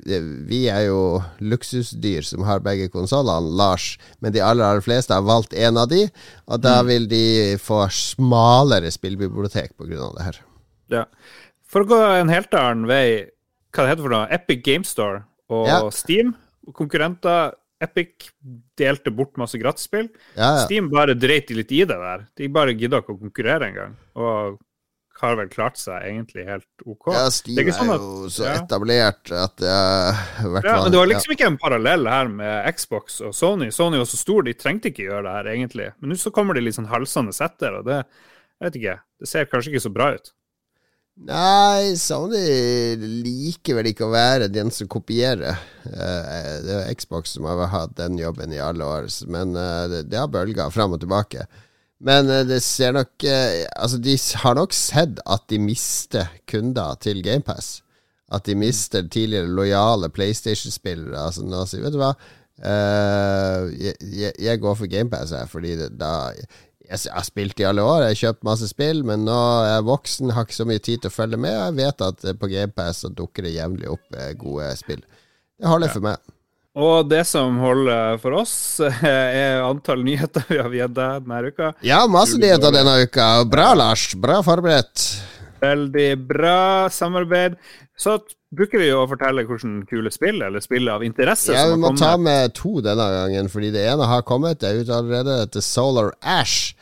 Vi 0.49 0.67
er 0.69 0.85
jo 0.87 1.23
luksusdyr 1.39 2.21
som 2.27 2.43
har 2.45 2.61
begge 2.61 2.89
konsollene, 2.93 3.55
Lars. 3.57 3.97
Men 4.21 4.33
de 4.35 4.43
aller, 4.43 4.65
aller 4.65 4.85
fleste 4.85 5.13
har 5.15 5.25
valgt 5.25 5.55
én 5.57 5.79
av 5.79 5.89
de, 5.89 6.05
og 6.45 6.61
da 6.61 6.81
mm. 6.81 6.87
vil 6.91 7.07
de 7.09 7.25
få 7.57 7.87
smalere 7.89 8.91
spillbibliotek 8.93 9.73
pga. 9.77 10.11
det 10.17 10.27
her. 10.27 10.41
Ja. 10.93 11.05
For 11.65 11.81
å 11.81 11.89
gå 11.89 12.01
en 12.19 12.29
helt 12.29 12.53
annen 12.53 12.85
vei 12.85 13.31
hva 13.73 13.85
det 13.85 13.93
heter 13.93 14.05
for 14.05 14.13
noe, 14.13 14.29
Epic 14.33 14.63
Game 14.65 14.87
Store 14.87 15.23
og 15.53 15.67
ja. 15.69 15.79
Steam. 15.93 16.33
Konkurrenter. 16.77 17.55
Epic 17.83 18.29
delte 18.79 19.11
bort 19.11 19.35
masse 19.41 19.59
gratisspill. 19.59 20.07
Ja, 20.37 20.53
ja. 20.55 20.61
Steam 20.63 20.87
bare 20.93 21.17
dreit 21.19 21.49
litt 21.51 21.73
i 21.75 21.81
det 21.83 21.97
der. 21.99 22.27
De 22.39 22.47
bare 22.53 22.75
gidda 22.77 23.01
ikke 23.03 23.17
å 23.17 23.19
konkurrere 23.19 23.67
engang. 23.73 23.97
Og 24.15 24.61
har 25.23 25.37
vel 25.39 25.49
klart 25.51 25.79
seg 25.79 26.03
egentlig 26.07 26.45
helt 26.47 26.85
OK. 26.85 27.09
Ja, 27.13 27.27
Steam 27.31 27.61
er, 27.61 27.71
sånn 27.75 27.91
at, 27.93 28.01
er, 28.01 28.05
jo 28.25 28.31
så 28.33 28.47
etablert 28.51 29.31
at 29.35 29.55
det 29.61 29.73
har 29.73 30.53
vært 30.55 30.67
Ja, 30.67 30.75
men 30.83 30.93
det 30.93 30.99
var 30.99 31.09
liksom 31.11 31.35
ikke 31.35 31.49
en 31.51 31.59
parallell 31.61 32.09
her 32.11 32.31
med 32.31 32.69
Xbox 32.79 33.19
og 33.23 33.35
Sony. 33.37 33.69
Sony 33.75 34.01
var 34.01 34.09
så 34.09 34.19
stor, 34.19 34.43
de 34.47 34.55
trengte 34.57 34.91
ikke 34.91 35.07
gjøre 35.07 35.25
det 35.27 35.35
her, 35.37 35.51
egentlig. 35.53 35.89
Men 35.99 36.13
nå 36.13 36.19
så 36.19 36.33
kommer 36.35 36.57
de 36.57 36.65
litt 36.65 36.77
sånn 36.79 36.91
halsende 36.91 37.35
etter, 37.35 37.79
og 37.79 37.87
det 37.89 38.01
jeg 38.03 38.69
vet 38.69 38.79
ikke, 38.79 38.95
det 39.19 39.27
ser 39.27 39.47
kanskje 39.51 39.73
ikke 39.73 39.83
så 39.83 39.91
bra 39.91 40.05
ut. 40.15 40.29
Nei, 41.13 41.93
Sony 42.01 42.97
liker 42.97 43.77
vel 43.77 43.91
ikke 43.91 44.07
å 44.07 44.13
være 44.13 44.47
den 44.49 44.71
som 44.73 44.89
kopierer. 44.89 45.59
Uh, 45.85 46.57
det 46.65 46.77
er 46.79 46.95
Xbox 46.97 47.35
som 47.35 47.45
har 47.45 47.69
hatt 47.69 47.93
den 47.99 48.17
jobben 48.17 48.53
i 48.55 48.61
alle 48.61 48.87
år, 48.87 49.05
men 49.29 49.53
uh, 49.53 49.85
det, 50.01 50.17
har 50.17 50.31
bølga 50.33 50.71
fram 50.73 50.97
og 50.97 51.03
tilbake. 51.03 51.45
Men 52.03 52.31
uh, 52.31 52.41
det 52.47 52.59
ser 52.65 52.97
nok 52.97 53.27
Altså, 53.29 54.01
de 54.01 54.17
har 54.41 54.57
nok 54.57 54.73
sett 54.73 55.21
at 55.21 55.45
de 55.53 55.61
mister 55.61 56.33
kunder 56.49 56.97
til 56.99 57.21
GamePass. 57.23 57.83
At 58.33 58.49
de 58.49 58.57
mister 58.57 59.05
tidligere 59.05 59.53
lojale 59.53 60.09
PlayStation-spillere. 60.09 61.27
Altså, 61.27 61.45
nå 61.45 61.61
sier 61.69 61.85
vet 61.85 61.93
du 61.93 62.01
hva 62.01 62.15
jeg, 62.63 64.59
går 64.61 64.75
for 64.77 64.87
GamePass 64.87 65.33
her, 65.33 65.47
fordi 65.49 65.73
da 65.99 66.29
jeg 66.89 67.13
har 67.13 67.25
spilt 67.25 67.59
i 67.61 67.65
alle 67.67 67.83
år, 67.85 68.03
jeg 68.03 68.13
har 68.15 68.21
kjøpt 68.21 68.45
masse 68.47 68.67
spill, 68.69 69.01
men 69.07 69.25
nå 69.27 69.39
er 69.63 69.69
jeg 69.77 69.87
voksen, 69.87 70.33
har 70.35 70.47
ikke 70.47 70.59
så 70.59 70.67
mye 70.69 70.83
tid 70.83 71.03
til 71.03 71.11
å 71.11 71.15
følge 71.15 71.39
med. 71.39 71.55
Jeg 71.55 71.77
vet 71.79 72.05
at 72.09 72.25
på 72.39 72.49
GPS 72.51 73.03
så 73.05 73.11
dukker 73.13 73.47
det 73.47 73.55
jevnlig 73.55 73.91
opp 73.93 74.17
eh, 74.19 74.33
gode 74.39 74.69
spill. 74.79 75.03
Det 75.59 75.69
holder 75.69 75.91
ja. 75.91 75.95
for 75.95 76.07
meg. 76.11 76.33
Og 76.73 77.05
det 77.05 77.21
som 77.29 77.59
holder 77.61 78.17
for 78.21 78.39
oss, 78.41 78.55
er 79.05 79.61
antall 79.61 80.01
nyheter 80.05 80.47
vi 80.49 80.57
har 80.59 80.73
gitt 80.73 80.95
deg 80.97 81.27
denne 81.27 81.53
uka. 81.53 81.71
Ja, 81.85 82.03
masse 82.09 82.39
nyheter 82.41 82.73
denne 82.73 82.97
uka. 83.05 83.29
Bra, 83.49 83.71
Lars. 83.77 84.09
Bra 84.17 84.41
forberedt. 84.45 85.05
Veldig 85.63 86.07
bra 86.27 86.89
samarbeid. 86.91 87.57
Så 87.97 88.17
bruker 88.53 88.81
vi 88.81 88.89
jo 88.89 89.03
å 89.03 89.09
fortelle 89.09 89.45
hvordan 89.47 89.81
kule 89.89 90.11
spill, 90.13 90.41
eller 90.45 90.63
spill 90.63 90.89
av 90.91 91.05
interesse, 91.05 91.53
ja, 91.55 91.67
Vi 91.71 91.79
må 91.81 91.93
ta 91.97 92.15
med 92.21 92.55
to 92.57 92.79
denne 92.85 93.05
gangen, 93.15 93.51
fordi 93.51 93.73
det 93.75 93.85
ene 93.93 94.07
har 94.09 94.25
kommet. 94.27 94.61
Det 94.61 94.71
er 94.71 94.81
ute 94.83 94.97
allerede. 94.97 95.37
Til 95.53 95.65
Solar 95.65 96.11
Ash. 96.21 96.73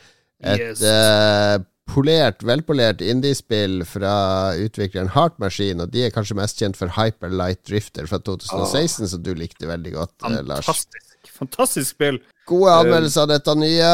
Et 0.42 0.58
yes. 0.58 0.82
uh, 0.82 1.62
polert, 1.92 2.42
velpolert 2.46 3.02
indiespill 3.04 3.84
fra 3.86 4.14
utvikleren 4.58 5.12
Heart 5.14 5.38
Machine. 5.42 5.84
Og 5.84 5.94
de 5.94 6.06
er 6.06 6.14
kanskje 6.14 6.38
mest 6.38 6.60
kjent 6.60 6.78
for 6.78 6.92
Hyperlight 6.96 7.62
Drifter 7.68 8.08
fra 8.10 8.20
2016, 8.22 9.06
oh. 9.06 9.10
som 9.14 9.24
du 9.24 9.32
likte 9.38 9.70
veldig 9.70 9.96
godt, 9.96 10.14
Fantastisk. 10.18 10.48
Lars. 10.50 10.66
Fantastisk. 10.66 11.08
Fantastisk 11.38 11.94
spill. 11.94 12.22
Gode 12.50 12.72
anmeldelser 12.74 13.24
av 13.24 13.30
dette 13.30 13.54
nye. 13.54 13.90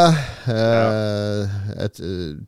Uh, 0.49 1.57
et 1.85 1.99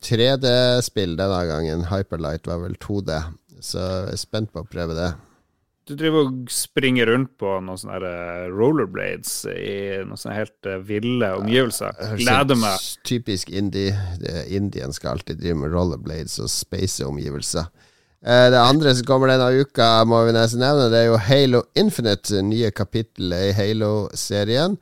3D-spill 0.07 1.17
denne 1.19 1.41
gangen. 1.51 1.89
Hyperlight 1.91 2.49
var 2.49 2.63
vel 2.65 2.79
2D. 2.81 3.19
Så 3.61 3.81
jeg 3.83 4.15
er 4.15 4.21
spent 4.21 4.53
på 4.55 4.63
å 4.63 4.69
prøve 4.69 4.97
det. 4.97 5.11
Du 5.91 5.97
driver 5.99 6.29
og 6.29 6.53
springer 6.55 7.11
rundt 7.11 7.33
på 7.41 7.57
noen 7.65 7.79
sånne 7.81 7.99
eh, 8.07 8.45
rollerblades 8.53 9.33
i 9.51 9.73
noen 10.07 10.21
sånne 10.21 10.37
helt 10.37 10.69
ville 10.87 11.31
omgivelser. 11.41 11.97
Gleder 12.21 12.59
meg. 12.61 12.85
Typisk 13.09 13.51
indie. 13.51 13.97
Indien 14.55 14.95
skal 14.95 15.17
alltid 15.17 15.41
drive 15.43 15.59
med 15.65 15.75
rollerblades 15.75 16.39
og 16.45 16.53
space 16.53 17.05
omgivelser. 17.09 17.67
Uh, 18.21 18.47
det 18.53 18.61
andre 18.61 18.95
som 18.95 19.09
kommer 19.09 19.33
denne 19.33 19.65
uka, 19.65 20.05
må 20.07 20.23
vi 20.29 20.37
nesten 20.37 20.63
nevne, 20.63 20.91
det 20.93 21.03
er 21.03 21.07
jo 21.09 21.21
Halo 21.25 21.65
Infinite, 21.81 22.43
nye 22.45 22.71
kapittel 22.77 23.33
i 23.33 23.51
Halo-serien. 23.57 24.79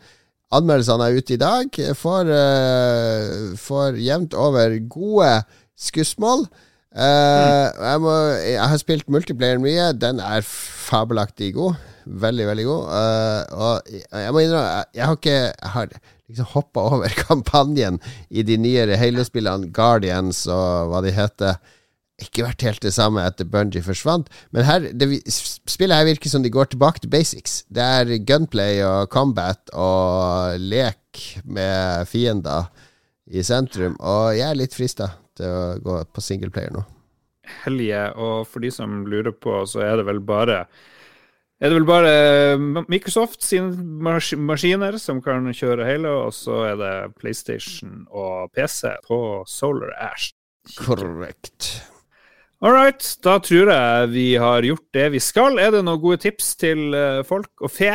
Anmeldelsene 0.55 1.11
er 1.11 1.19
ute 1.19 1.35
i 1.37 1.41
dag. 1.41 1.79
Får, 1.99 2.31
uh, 2.33 3.53
får 3.61 4.01
jevnt 4.01 4.37
over 4.39 4.79
gode 4.89 5.33
skussmål. 5.77 6.47
Uh, 6.89 7.69
jeg, 7.69 8.01
må, 8.01 8.15
jeg, 8.41 8.69
har 8.73 8.81
spilt 8.81 9.11
multiplayer 9.13 9.61
mye. 9.61 9.91
Den 9.93 10.23
er 10.25 10.47
fabelaktig 10.47 11.53
god. 11.59 11.77
Veldig, 12.09 12.47
veldig 12.49 12.65
god. 12.65 12.87
Uh, 12.89 13.67
og 13.67 13.91
jeg 13.93 14.33
må 14.33 14.45
innrømme, 14.45 14.85
jeg 14.97 15.05
har 15.05 15.19
ikke 15.19 15.37
Jeg 15.37 15.73
har 15.75 15.91
liksom 16.29 16.49
hoppa 16.55 16.87
over 16.97 17.13
kampanjen 17.29 18.01
i 18.31 18.45
de 18.45 18.57
nyere 18.61 18.97
Halo-spillene, 18.97 19.69
Guardians 19.73 20.47
og 20.49 20.89
hva 20.93 21.05
de 21.05 21.13
heter. 21.13 21.61
Ikke 22.19 22.47
vært 22.47 22.65
helt 22.67 22.83
det 22.83 22.95
samme 22.97 23.23
etter 23.23 23.47
Bungie 23.47 23.85
forsvant. 23.85 24.27
Men 24.51 24.67
her, 24.67 24.91
det, 24.91 25.09
spillet 25.31 26.01
her 26.01 26.09
virker 26.09 26.33
som 26.33 26.43
de 26.43 26.51
går 26.51 26.73
tilbake 26.73 27.05
til 27.05 27.13
basics. 27.13 27.63
Det 27.71 27.85
er 27.85 28.19
gunplay 28.27 28.83
og 28.83 29.07
combat 29.15 29.71
og 29.71 30.59
lek 30.59 31.25
med 31.47 32.11
fiender 32.11 32.71
i 33.31 33.45
sentrum. 33.47 33.95
Og 34.03 34.35
jeg 34.35 34.49
er 34.51 34.59
litt 34.59 34.75
frista 34.75 35.13
til 35.39 35.47
å 35.47 35.67
gå 35.83 36.01
på 36.11 36.25
singleplayer 36.25 36.75
nå 36.75 36.87
hellige. 37.65 38.05
Og 38.19 38.47
for 38.49 38.65
de 38.65 38.71
som 38.75 39.03
lurer 39.09 39.35
på, 39.35 39.61
så 39.69 39.85
er 39.87 39.99
det 40.01 40.07
vel 40.09 40.23
bare 40.25 40.65
er 41.59 41.73
det 41.73 41.79
vel 41.81 41.89
bare 41.89 42.85
Microsoft 42.87 43.43
sine 43.43 43.73
mas 43.75 44.31
maskiner 44.39 44.95
som 45.03 45.19
kan 45.25 45.49
kjøre 45.51 45.89
hele, 45.89 46.13
og 46.27 46.31
så 46.37 46.61
er 46.69 46.77
det 46.79 46.93
PlayStation 47.19 48.05
og 48.15 48.53
PC 48.55 48.93
på 49.09 49.43
Solar 49.51 49.91
Ash. 50.13 50.31
Korrekt. 50.79 51.81
All 52.59 52.75
right, 52.75 53.05
da 53.23 53.37
tror 53.39 53.71
jeg 53.71 54.07
vi 54.11 54.29
har 54.41 54.67
gjort 54.67 54.87
det 54.97 55.09
vi 55.15 55.21
skal. 55.23 55.61
Er 55.63 55.71
det 55.77 55.85
noen 55.87 56.01
gode 56.03 56.19
tips 56.25 56.57
til 56.59 56.91
eh, 56.97 57.21
folk 57.27 57.63
og 57.63 57.71
fe 57.71 57.93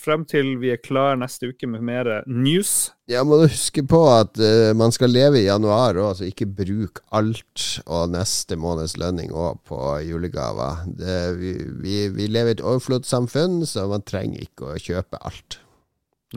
frem 0.00 0.24
til 0.28 0.54
vi 0.60 0.72
er 0.72 0.80
klar 0.82 1.18
neste 1.20 1.50
uke 1.50 1.68
med 1.70 1.84
mer 1.84 2.08
news. 2.26 2.90
Ja, 3.10 3.22
må 3.26 3.40
du 3.40 3.46
huske 3.50 3.82
på 3.86 4.00
at 4.12 4.38
uh, 4.40 4.70
man 4.78 4.94
skal 4.94 5.12
leve 5.12 5.40
i 5.40 5.46
januar 5.46 5.98
òg, 6.00 6.14
så 6.18 6.28
ikke 6.28 6.48
bruk 6.60 7.02
alt 7.16 7.66
og 7.86 8.12
neste 8.14 8.58
måneds 8.60 8.96
lønning 9.00 9.32
òg 9.34 9.60
på 9.68 9.80
julegaver. 10.06 10.86
Det, 11.00 11.18
vi, 11.40 11.54
vi, 11.82 11.96
vi, 12.16 12.30
lever 12.30 12.54
i 12.54 12.58
et 12.58 12.64
overflodssamfunn, 12.64 13.60
så 13.68 13.86
man 13.90 14.06
trenger 14.06 14.46
ikke 14.46 14.72
å 14.72 14.80
kjøpe 14.80 15.20
alt. 15.20 15.60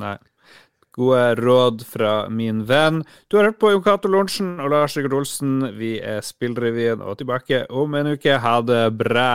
Nei. 0.01 0.17
Gode 0.93 1.36
råd 1.41 1.86
fra 1.89 2.29
min 2.29 2.63
venn. 2.69 3.01
Du 3.27 3.38
har 3.38 3.49
hørt 3.49 3.62
på 3.62 3.71
Jon 3.73 3.84
Cato 3.86 4.12
Lorentzen 4.12 4.60
og 4.62 4.69
Lars 4.73 4.93
Sigurd 4.93 5.17
Olsen. 5.23 5.62
Vi 5.79 5.95
er 5.97 6.21
Spillrevyen 6.21 7.01
og 7.01 7.17
tilbake 7.21 7.65
om 7.73 7.97
en 7.97 8.13
uke. 8.13 8.38
Ha 8.38 8.60
det 8.62 8.86
bra! 9.01 9.34